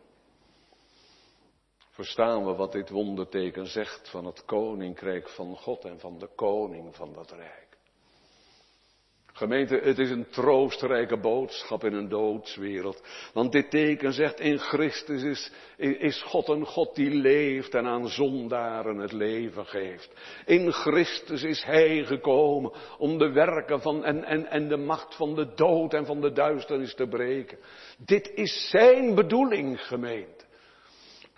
[1.89, 6.95] Verstaan we wat dit wonderteken zegt van het koninkrijk van God en van de koning
[6.95, 7.68] van dat rijk.
[9.39, 13.01] Gemeente, het is een troostrijke boodschap in een doodswereld.
[13.33, 18.07] Want dit teken zegt, in Christus is, is God een God die leeft en aan
[18.07, 20.11] zondaren het leven geeft.
[20.45, 25.35] In Christus is Hij gekomen om de werken van en, en, en de macht van
[25.35, 27.57] de dood en van de duisternis te breken.
[27.97, 30.47] Dit is Zijn bedoeling, gemeente.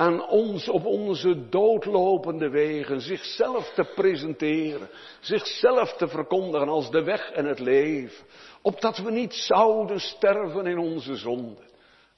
[0.01, 4.89] Aan ons op onze doodlopende wegen zichzelf te presenteren,
[5.19, 8.25] zichzelf te verkondigen als de weg en het leven,
[8.61, 11.61] opdat we niet zouden sterven in onze zonde,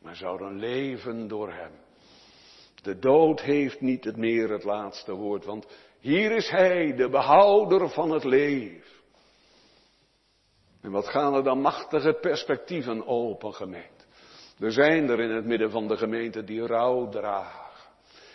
[0.02, 1.72] maar zouden leven door Hem.
[2.82, 5.68] De dood heeft niet het meer het laatste woord, want
[6.00, 8.92] hier is Hij, de behouder van het leven.
[10.82, 14.04] En wat gaan er dan machtige perspectieven open, gemeente.
[14.60, 17.63] Er zijn er in het midden van de gemeente die rouw dragen.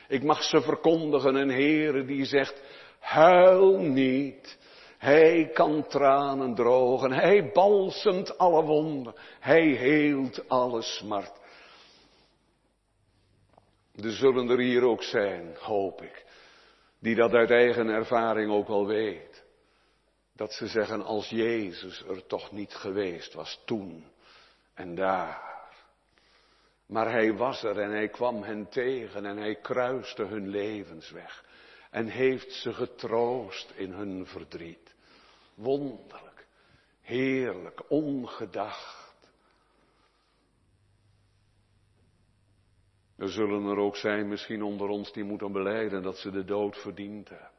[0.08, 2.62] Ik mag ze verkondigen, een Heere die zegt,
[2.98, 4.58] huil niet.
[4.98, 11.40] Hij kan tranen drogen, hij balsemt alle wonden, hij heelt alle smart.
[13.94, 16.24] Er zullen er hier ook zijn, hoop ik,
[17.00, 19.44] die dat uit eigen ervaring ook al weet.
[20.34, 24.04] Dat ze zeggen, als Jezus er toch niet geweest was toen
[24.74, 25.57] en daar.
[26.88, 31.44] Maar hij was er en hij kwam hen tegen en hij kruiste hun levensweg.
[31.90, 34.94] En heeft ze getroost in hun verdriet.
[35.54, 36.46] Wonderlijk,
[37.00, 39.30] heerlijk, ongedacht.
[43.16, 46.76] Er zullen er ook zijn misschien onder ons die moeten beleiden dat ze de dood
[46.76, 47.50] verdiend hebben.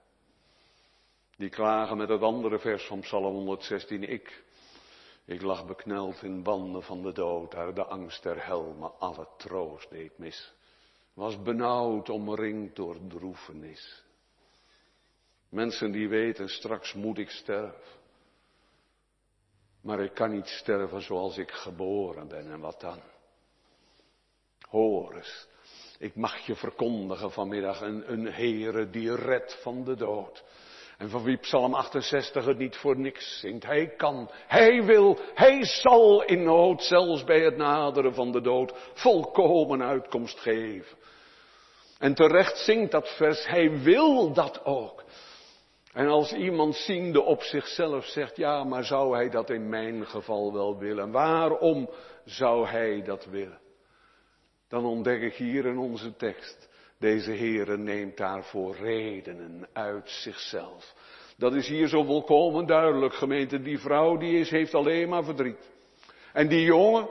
[1.37, 4.03] Die klagen met het andere vers van Psalm 116.
[4.03, 4.43] Ik,
[5.29, 9.89] ik lag bekneld in banden van de dood, daar de angst der hel alle troost
[9.89, 10.53] deed mis.
[11.13, 14.03] Was benauwd, omringd door droefenis.
[15.49, 17.97] Mensen die weten, straks moet ik sterven.
[19.81, 23.01] Maar ik kan niet sterven zoals ik geboren ben en wat dan?
[24.69, 25.47] Hoor eens,
[25.99, 30.43] ik mag je verkondigen vanmiddag een, een Heere die redt van de dood.
[30.99, 33.65] En van wie Psalm 68 het niet voor niks zingt.
[33.65, 38.73] Hij kan, hij wil, hij zal in nood, zelfs bij het naderen van de dood,
[38.93, 40.97] volkomen uitkomst geven.
[41.97, 45.03] En terecht zingt dat vers, hij wil dat ook.
[45.93, 50.53] En als iemand ziende op zichzelf zegt, ja, maar zou hij dat in mijn geval
[50.53, 51.11] wel willen?
[51.11, 51.89] Waarom
[52.25, 53.59] zou hij dat willen?
[54.67, 56.68] Dan ontdek ik hier in onze tekst
[56.99, 60.95] deze Heere neemt daarvoor redenen uit zichzelf.
[61.37, 63.61] Dat is hier zo volkomen duidelijk, gemeente.
[63.61, 65.71] Die vrouw die is, heeft alleen maar verdriet.
[66.33, 67.09] En die jongen,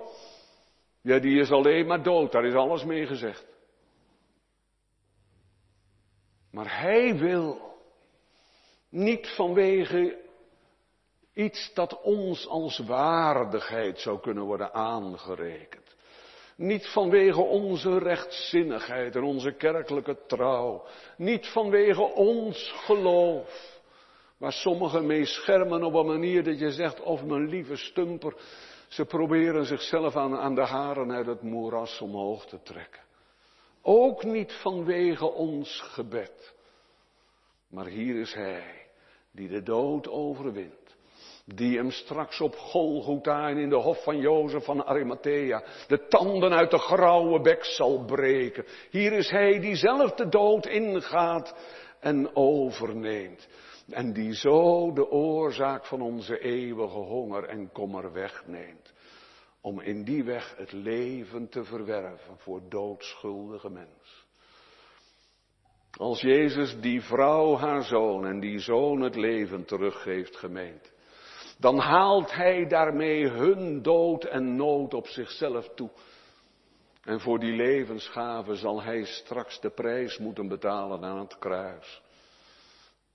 [1.00, 2.32] ja, die is alleen maar dood.
[2.32, 3.46] Daar is alles mee gezegd.
[6.50, 7.76] Maar hij wil
[8.88, 10.18] niet vanwege
[11.34, 15.87] iets dat ons als waardigheid zou kunnen worden aangerekend.
[16.58, 20.84] Niet vanwege onze rechtzinnigheid en onze kerkelijke trouw.
[21.16, 23.80] Niet vanwege ons geloof.
[24.38, 28.34] Waar sommigen mee schermen op een manier dat je zegt, of mijn lieve stumper,
[28.88, 33.02] ze proberen zichzelf aan, aan de haren uit het moeras omhoog te trekken.
[33.82, 36.54] Ook niet vanwege ons gebed.
[37.68, 38.86] Maar hier is Hij,
[39.30, 40.77] die de dood overwint
[41.54, 46.52] die hem straks op Golgotha en in de hof van Jozef van Arimathea de tanden
[46.52, 48.64] uit de grauwe bek zal breken.
[48.90, 51.54] Hier is hij die zelf de dood ingaat
[52.00, 53.48] en overneemt.
[53.90, 58.92] En die zo de oorzaak van onze eeuwige honger en kommer wegneemt.
[59.60, 64.26] Om in die weg het leven te verwerven voor doodschuldige mens.
[65.90, 70.96] Als Jezus die vrouw haar zoon en die zoon het leven teruggeeft gemeend
[71.58, 75.90] dan haalt hij daarmee hun dood en nood op zichzelf toe.
[77.02, 82.02] En voor die levensgave zal hij straks de prijs moeten betalen aan het kruis.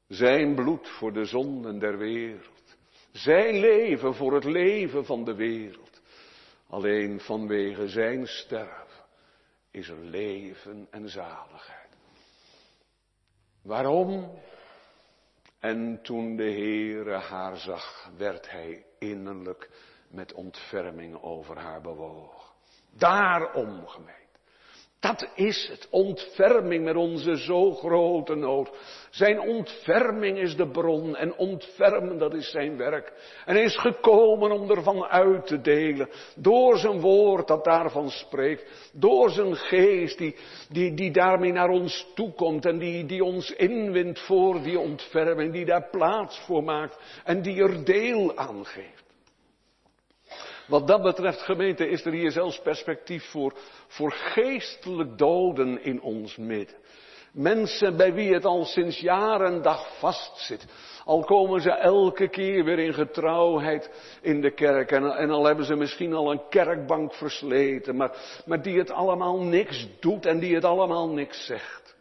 [0.07, 2.77] Zijn bloed voor de zonden der wereld.
[3.11, 6.01] Zijn leven voor het leven van de wereld.
[6.69, 9.05] Alleen vanwege zijn sterven
[9.71, 11.97] is er leven en zaligheid.
[13.61, 14.31] Waarom?
[15.63, 19.69] En toen de Heere haar zag, werd hij innerlijk
[20.07, 22.53] met ontferming over haar bewogen.
[22.91, 24.22] Daarom, gemeente.
[25.03, 28.71] Dat is het, ontferming met onze zo grote nood.
[29.09, 33.13] Zijn ontferming is de bron en ontfermen dat is zijn werk.
[33.45, 36.09] En hij is gekomen om ervan uit te delen.
[36.35, 38.89] Door zijn woord dat daarvan spreekt.
[38.93, 40.35] Door zijn geest die,
[40.69, 45.53] die, die daarmee naar ons toekomt en die, die ons inwint voor die ontferming.
[45.53, 49.02] Die daar plaats voor maakt en die er deel aan geeft.
[50.67, 53.53] Wat dat betreft, gemeente, is er hier zelfs perspectief voor,
[53.87, 56.75] voor geestelijk doden in ons midden.
[57.33, 60.65] Mensen bij wie het al sinds jaren dag vastzit.
[61.05, 63.89] Al komen ze elke keer weer in getrouwheid
[64.21, 64.91] in de kerk.
[64.91, 67.95] En, en al hebben ze misschien al een kerkbank versleten.
[67.95, 71.95] Maar, maar die het allemaal niks doet en die het allemaal niks zegt.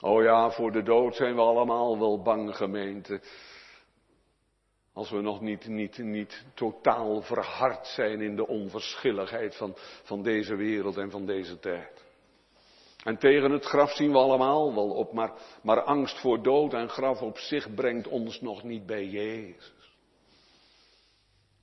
[0.00, 3.20] Oh ja, voor de dood zijn we allemaal wel bang gemeente.
[4.92, 9.72] Als we nog niet, niet, niet totaal verhard zijn in de onverschilligheid van,
[10.02, 12.04] van deze wereld en van deze tijd.
[13.04, 15.32] En tegen het graf zien we allemaal wel op, maar,
[15.62, 19.81] maar angst voor dood en graf op zich brengt ons nog niet bij Jezus.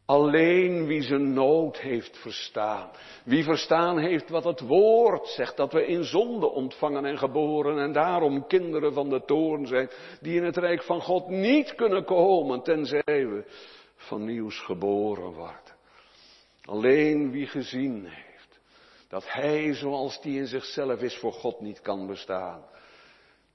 [0.10, 2.90] Alleen wie zijn nood heeft verstaan.
[3.24, 7.92] Wie verstaan heeft wat het woord zegt, dat we in zonde ontvangen en geboren en
[7.92, 9.90] daarom kinderen van de toorn zijn,
[10.22, 13.44] die in het rijk van God niet kunnen komen, tenzij we
[13.96, 15.76] van nieuws geboren worden.
[16.66, 18.60] Alleen wie gezien heeft
[19.08, 22.64] dat hij zoals die in zichzelf is voor God niet kan bestaan.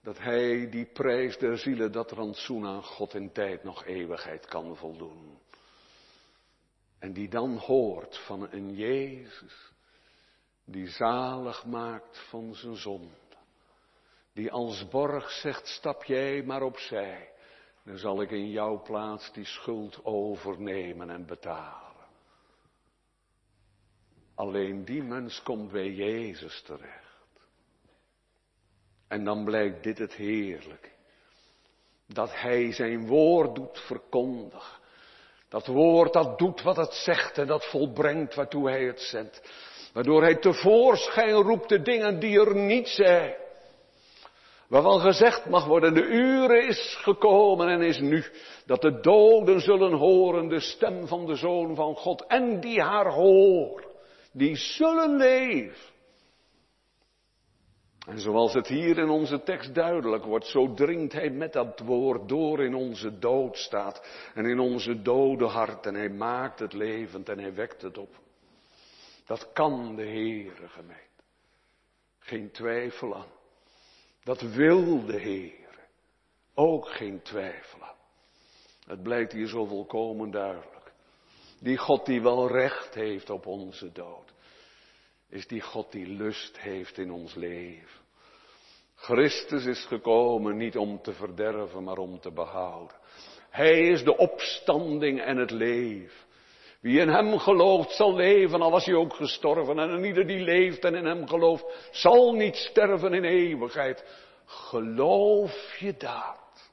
[0.02, 4.76] Dat hij die prijs der zielen, dat rantsoen aan God in tijd nog eeuwigheid kan
[4.76, 5.42] voldoen.
[7.04, 9.72] En die dan hoort van een Jezus
[10.64, 13.36] die zalig maakt van zijn zonde.
[14.32, 17.30] Die als borg zegt, stap jij maar opzij.
[17.82, 22.06] Dan zal ik in jouw plaats die schuld overnemen en betalen.
[24.34, 27.48] Alleen die mens komt bij Jezus terecht.
[29.08, 30.94] En dan blijkt dit het heerlijk.
[32.06, 34.82] Dat hij zijn woord doet verkondigen.
[35.48, 39.42] Dat woord dat doet wat het zegt en dat volbrengt waartoe hij het zendt.
[39.92, 43.34] Waardoor hij tevoorschijn roept de dingen die er niet zijn.
[44.68, 48.24] Waarvan gezegd mag worden, de uren is gekomen en is nu,
[48.66, 53.12] dat de doden zullen horen de stem van de Zoon van God en die haar
[53.12, 53.84] hoor,
[54.32, 55.92] die zullen leven.
[58.06, 62.28] En zoals het hier in onze tekst duidelijk wordt, zo dringt hij met dat woord
[62.28, 67.28] door in onze dood staat en in onze dode hart en hij maakt het levend
[67.28, 68.22] en hij wekt het op.
[69.26, 71.02] Dat kan de Heere gemeente.
[72.18, 73.32] Geen twijfel aan.
[74.22, 75.82] Dat wil de Heere.
[76.54, 77.96] Ook geen twijfel aan.
[78.86, 80.92] Het blijkt hier zo volkomen duidelijk.
[81.60, 84.23] Die God die wel recht heeft op onze dood
[85.34, 88.02] is die God die lust heeft in ons leven.
[88.94, 92.96] Christus is gekomen niet om te verderven, maar om te behouden.
[93.50, 96.22] Hij is de opstanding en het leven.
[96.80, 99.78] Wie in hem gelooft zal leven, al was hij ook gestorven.
[99.78, 104.04] En ieder die leeft en in hem gelooft, zal niet sterven in eeuwigheid.
[104.44, 106.70] Geloof je dat?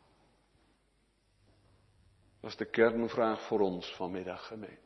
[2.41, 4.79] Dat is de kernvraag voor ons vanmiddag, gemeen.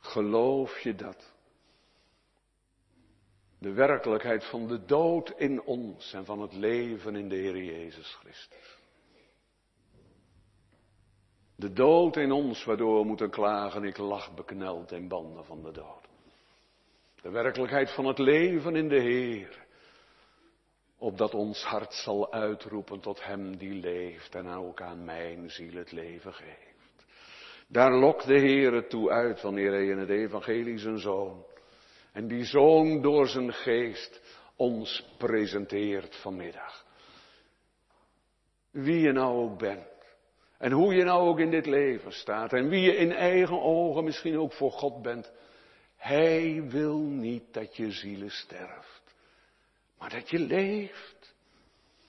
[0.00, 1.32] Geloof je dat?
[3.60, 8.14] De werkelijkheid van de dood in ons en van het leven in de Heer Jezus
[8.14, 8.78] Christus.
[11.56, 15.72] De dood in ons waardoor we moeten klagen, ik lach bekneld in banden van de
[15.72, 16.08] dood.
[17.22, 19.66] De werkelijkheid van het leven in de Heer,
[20.98, 25.92] opdat ons hart zal uitroepen tot Hem die leeft en ook aan mijn ziel het
[25.92, 27.06] leven geeft.
[27.66, 31.44] Daar lokt de Heer toe uit wanneer Hij in het Evangelie zijn Zoon
[32.12, 34.20] en die zoon door zijn geest
[34.56, 36.84] ons presenteert vanmiddag.
[38.70, 39.88] Wie je nou ook bent.
[40.58, 42.52] En hoe je nou ook in dit leven staat.
[42.52, 45.32] En wie je in eigen ogen misschien ook voor God bent.
[45.96, 49.02] Hij wil niet dat je zielen sterft.
[49.98, 51.34] Maar dat je leeft.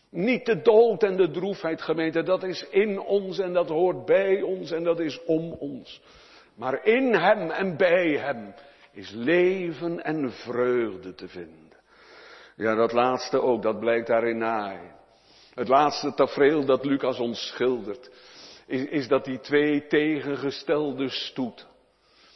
[0.09, 2.23] Niet de dood en de droefheid gemeente.
[2.23, 6.01] Dat is in ons en dat hoort bij ons en dat is om ons.
[6.55, 8.53] Maar in hem en bij hem
[8.93, 11.71] is leven en vreugde te vinden.
[12.55, 14.79] Ja, dat laatste ook, dat blijkt daarin na.
[15.53, 18.09] Het laatste tafereel dat Lucas ons schildert,
[18.67, 21.67] is, is dat die twee tegengestelde stoet,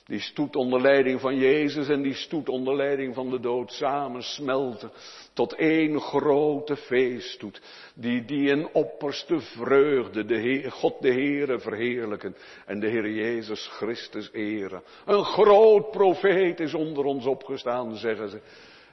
[0.06, 4.24] die stoet onder leiding van Jezus en die stoet onder leiding van de dood samen
[4.24, 4.91] smelten
[5.34, 7.62] tot één grote feeststoet,
[7.95, 12.36] die, die in opperste vreugde de Heer, God de Heere verheerlijken
[12.66, 14.84] en de Heer Jezus Christus eren.
[15.06, 18.41] Een groot profeet is onder ons opgestaan, zeggen ze.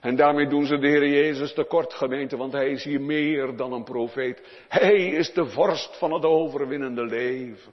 [0.00, 3.72] En daarmee doen ze de Heer Jezus tekort, gemeente, want Hij is hier meer dan
[3.72, 4.42] een profeet.
[4.68, 7.72] Hij is de vorst van het overwinnende leven.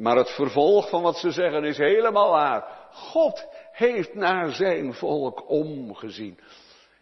[0.00, 2.88] Maar het vervolg van wat ze zeggen is helemaal waar.
[2.92, 6.38] God heeft naar zijn volk omgezien.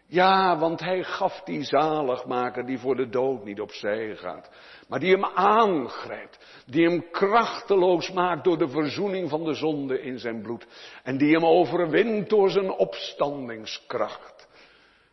[0.07, 4.51] Ja, want hij gaf die zaligmaker die voor de dood niet opzij gaat.
[4.89, 6.63] Maar die hem aangrijpt.
[6.67, 10.67] Die hem krachteloos maakt door de verzoening van de zonde in zijn bloed.
[11.03, 14.49] En die hem overwint door zijn opstandingskracht.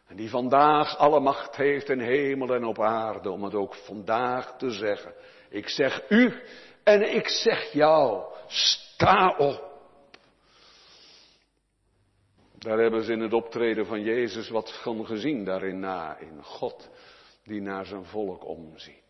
[0.07, 4.57] En die vandaag alle macht heeft in hemel en op aarde om het ook vandaag
[4.57, 5.13] te zeggen.
[5.49, 6.33] Ik zeg u
[6.85, 9.73] en ik zeg jou, sta op.
[12.57, 16.89] Daar hebben ze in het optreden van Jezus wat van gezien daarin na, in God
[17.43, 19.04] die naar zijn volk omziet.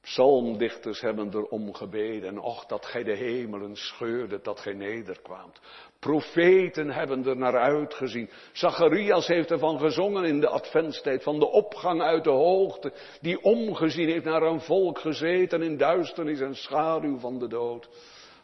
[0.00, 2.28] Psalmdichters hebben erom gebeden.
[2.28, 5.60] En och, dat gij de hemelen scheurde, dat gij nederkwaamt.
[5.98, 8.30] Profeten hebben er naar uitgezien.
[8.52, 11.22] Zacharias heeft ervan gezongen in de adventstijd.
[11.22, 12.92] Van de opgang uit de hoogte.
[13.20, 17.88] Die omgezien heeft naar een volk gezeten in duisternis en schaduw van de dood.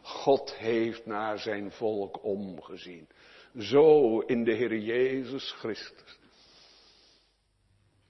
[0.02, 3.08] God heeft naar zijn volk omgezien.
[3.58, 6.18] Zo in de Heer Jezus Christus.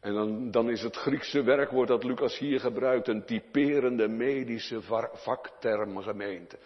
[0.06, 4.80] En dan, dan, is het Griekse werkwoord dat Lucas hier gebruikt een typerende medische
[5.12, 6.58] vakterm gemeente.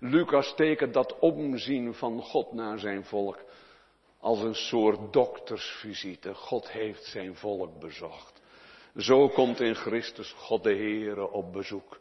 [0.00, 3.38] Lucas tekent dat omzien van God naar zijn volk
[4.20, 6.34] als een soort doktersvisite.
[6.34, 8.40] God heeft zijn volk bezocht.
[8.96, 11.98] Zo komt in Christus God de Heere op bezoek.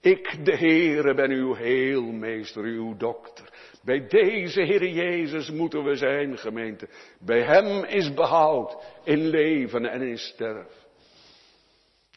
[0.00, 3.48] Ik, de Heere, ben uw heelmeester, uw dokter.
[3.86, 6.88] Bij deze Heer Jezus moeten we zijn, gemeente.
[7.20, 10.86] Bij Hem is behoud in leven en in sterf.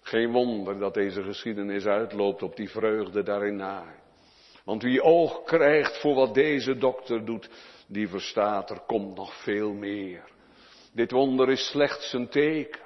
[0.01, 3.95] Geen wonder dat deze geschiedenis uitloopt op die vreugde daarin na.
[4.63, 7.49] Want wie oog krijgt voor wat deze dokter doet,
[7.87, 10.23] die verstaat er komt nog veel meer.
[10.93, 12.81] Dit wonder is slechts een teken.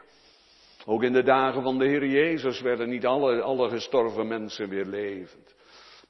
[0.86, 4.86] Ook in de dagen van de Heer Jezus werden niet alle, alle gestorven mensen weer
[4.86, 5.53] levend.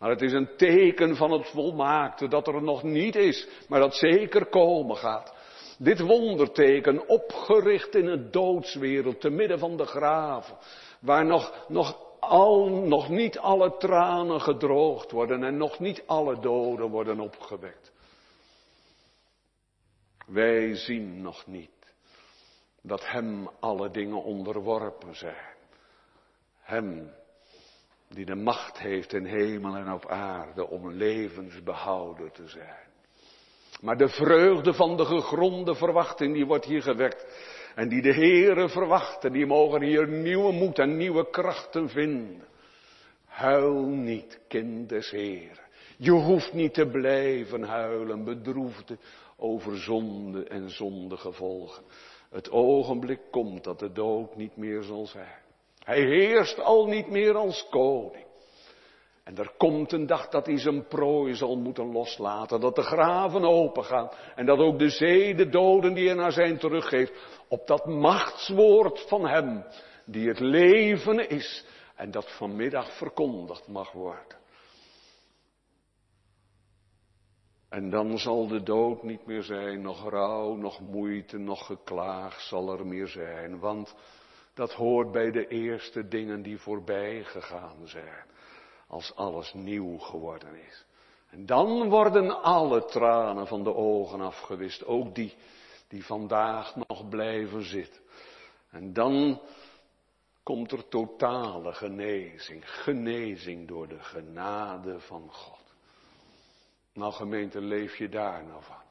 [0.03, 3.95] Maar het is een teken van het volmaakte dat er nog niet is, maar dat
[3.95, 5.33] zeker komen gaat.
[5.77, 10.57] Dit wonderteken opgericht in een doodswereld, te midden van de graven,
[10.99, 16.89] waar nog, nog, al, nog niet alle tranen gedroogd worden en nog niet alle doden
[16.89, 17.91] worden opgewekt.
[20.25, 21.95] Wij zien nog niet
[22.81, 25.55] dat Hem alle dingen onderworpen zijn.
[26.59, 27.11] Hem
[28.14, 32.91] die de macht heeft in hemel en op aarde om levensbehouder te zijn.
[33.82, 37.26] Maar de vreugde van de gegronde verwachting, die wordt hier gewekt.
[37.76, 42.43] En die de Heeren verwachten, die mogen hier nieuwe moed en nieuwe krachten vinden.
[43.26, 45.64] Huil niet, kind des Heeren.
[45.97, 48.97] Je hoeft niet te blijven huilen, bedroefde
[49.38, 51.84] over zonde en zondegevolgen.
[52.30, 55.42] Het ogenblik komt dat de dood niet meer zal zijn.
[55.84, 58.25] Hij heerst al niet meer als koning.
[59.23, 63.43] En er komt een dag dat hij zijn prooi zal moeten loslaten, dat de graven
[63.43, 67.13] opengaan en dat ook de zee de doden die hij naar zijn teruggeeft,
[67.47, 69.65] op dat machtswoord van hem,
[70.05, 71.65] die het leven is
[71.95, 74.41] en dat vanmiddag verkondigd mag worden.
[77.69, 82.77] En dan zal de dood niet meer zijn, nog rouw, nog moeite, nog geklaag zal
[82.77, 83.95] er meer zijn, want
[84.53, 88.25] dat hoort bij de eerste dingen die voorbij gegaan zijn.
[88.87, 90.85] Als alles nieuw geworden is.
[91.29, 94.85] En dan worden alle tranen van de ogen afgewist.
[94.85, 95.35] Ook die
[95.93, 98.01] die vandaag nog blijven zitten.
[98.69, 99.41] En dan
[100.43, 102.71] komt er totale genezing.
[102.71, 105.75] Genezing door de genade van God.
[106.93, 108.82] Nou gemeente, leef je daar nou van?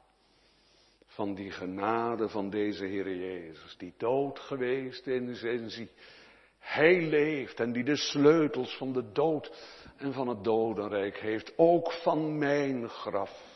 [1.13, 5.91] Van die genade van deze Heer Jezus, die dood geweest in zijn zie.
[6.59, 9.51] Hij leeft en die de sleutels van de dood
[9.97, 13.51] en van het dodenrijk heeft, ook van mijn graf.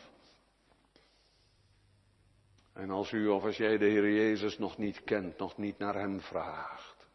[2.74, 5.94] En als u of als jij de Heer Jezus nog niet kent, nog niet naar
[5.94, 7.06] Hem vraagt.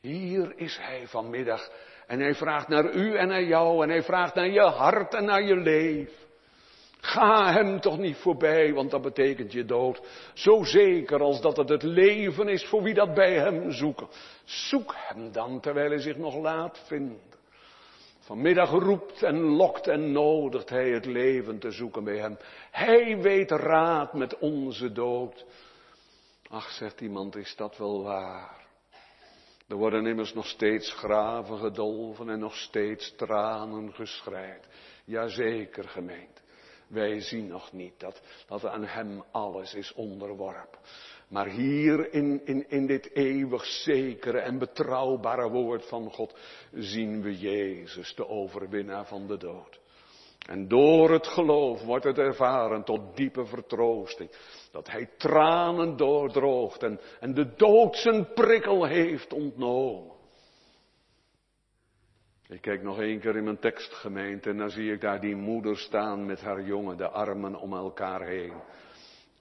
[0.00, 1.70] Hier is Hij vanmiddag
[2.06, 5.24] en Hij vraagt naar u en naar jou en Hij vraagt naar je hart en
[5.24, 6.27] naar je leven.
[7.00, 10.00] Ga hem toch niet voorbij, want dat betekent je dood.
[10.34, 14.08] Zo zeker als dat het het leven is voor wie dat bij hem zoeken.
[14.44, 17.20] Zoek hem dan terwijl hij zich nog laat vinden.
[18.18, 22.36] Vanmiddag roept en lokt en nodigt hij het leven te zoeken bij hem.
[22.70, 25.44] Hij weet raad met onze dood.
[26.48, 28.66] Ach, zegt iemand, is dat wel waar?
[29.68, 34.68] Er worden immers nog steeds graven gedolven en nog steeds tranen geschreid.
[35.04, 36.40] Jazeker, gemeente.
[36.88, 40.78] Wij zien nog niet dat, dat aan Hem alles is onderworpen.
[41.28, 46.34] Maar hier in, in, in dit eeuwig zekere en betrouwbare woord van God
[46.72, 49.80] zien we Jezus, de overwinnaar van de dood.
[50.46, 54.30] En door het geloof wordt het ervaren tot diepe vertroosting.
[54.72, 60.16] Dat hij tranen doordroogt en, en de dood zijn prikkel heeft ontnomen.
[62.48, 65.76] Ik kijk nog één keer in mijn tekstgemeente en dan zie ik daar die moeder
[65.76, 68.52] staan met haar jongen, de armen om elkaar heen.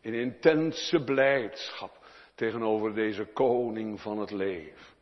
[0.01, 2.05] In intense blijdschap.
[2.35, 4.96] tegenover deze koning van het leven.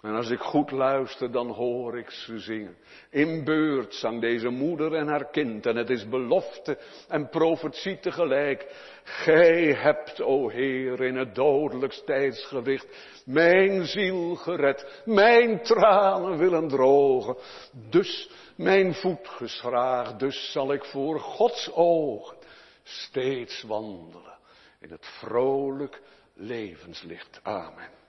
[0.00, 2.76] En als ik goed luister, dan hoor ik ze zingen.
[3.10, 5.66] In beurt zang deze moeder en haar kind.
[5.66, 6.78] En het is belofte
[7.08, 8.66] en profetie tegelijk.
[9.04, 12.86] Gij hebt, o Heer, in het dodelijkst tijdsgewicht
[13.24, 17.36] mijn ziel gered, mijn tranen willen drogen.
[17.90, 22.36] Dus mijn voet geschraagd, dus zal ik voor Gods ogen
[22.82, 24.38] steeds wandelen
[24.80, 26.00] in het vrolijk
[26.34, 27.40] levenslicht.
[27.42, 27.99] Amen.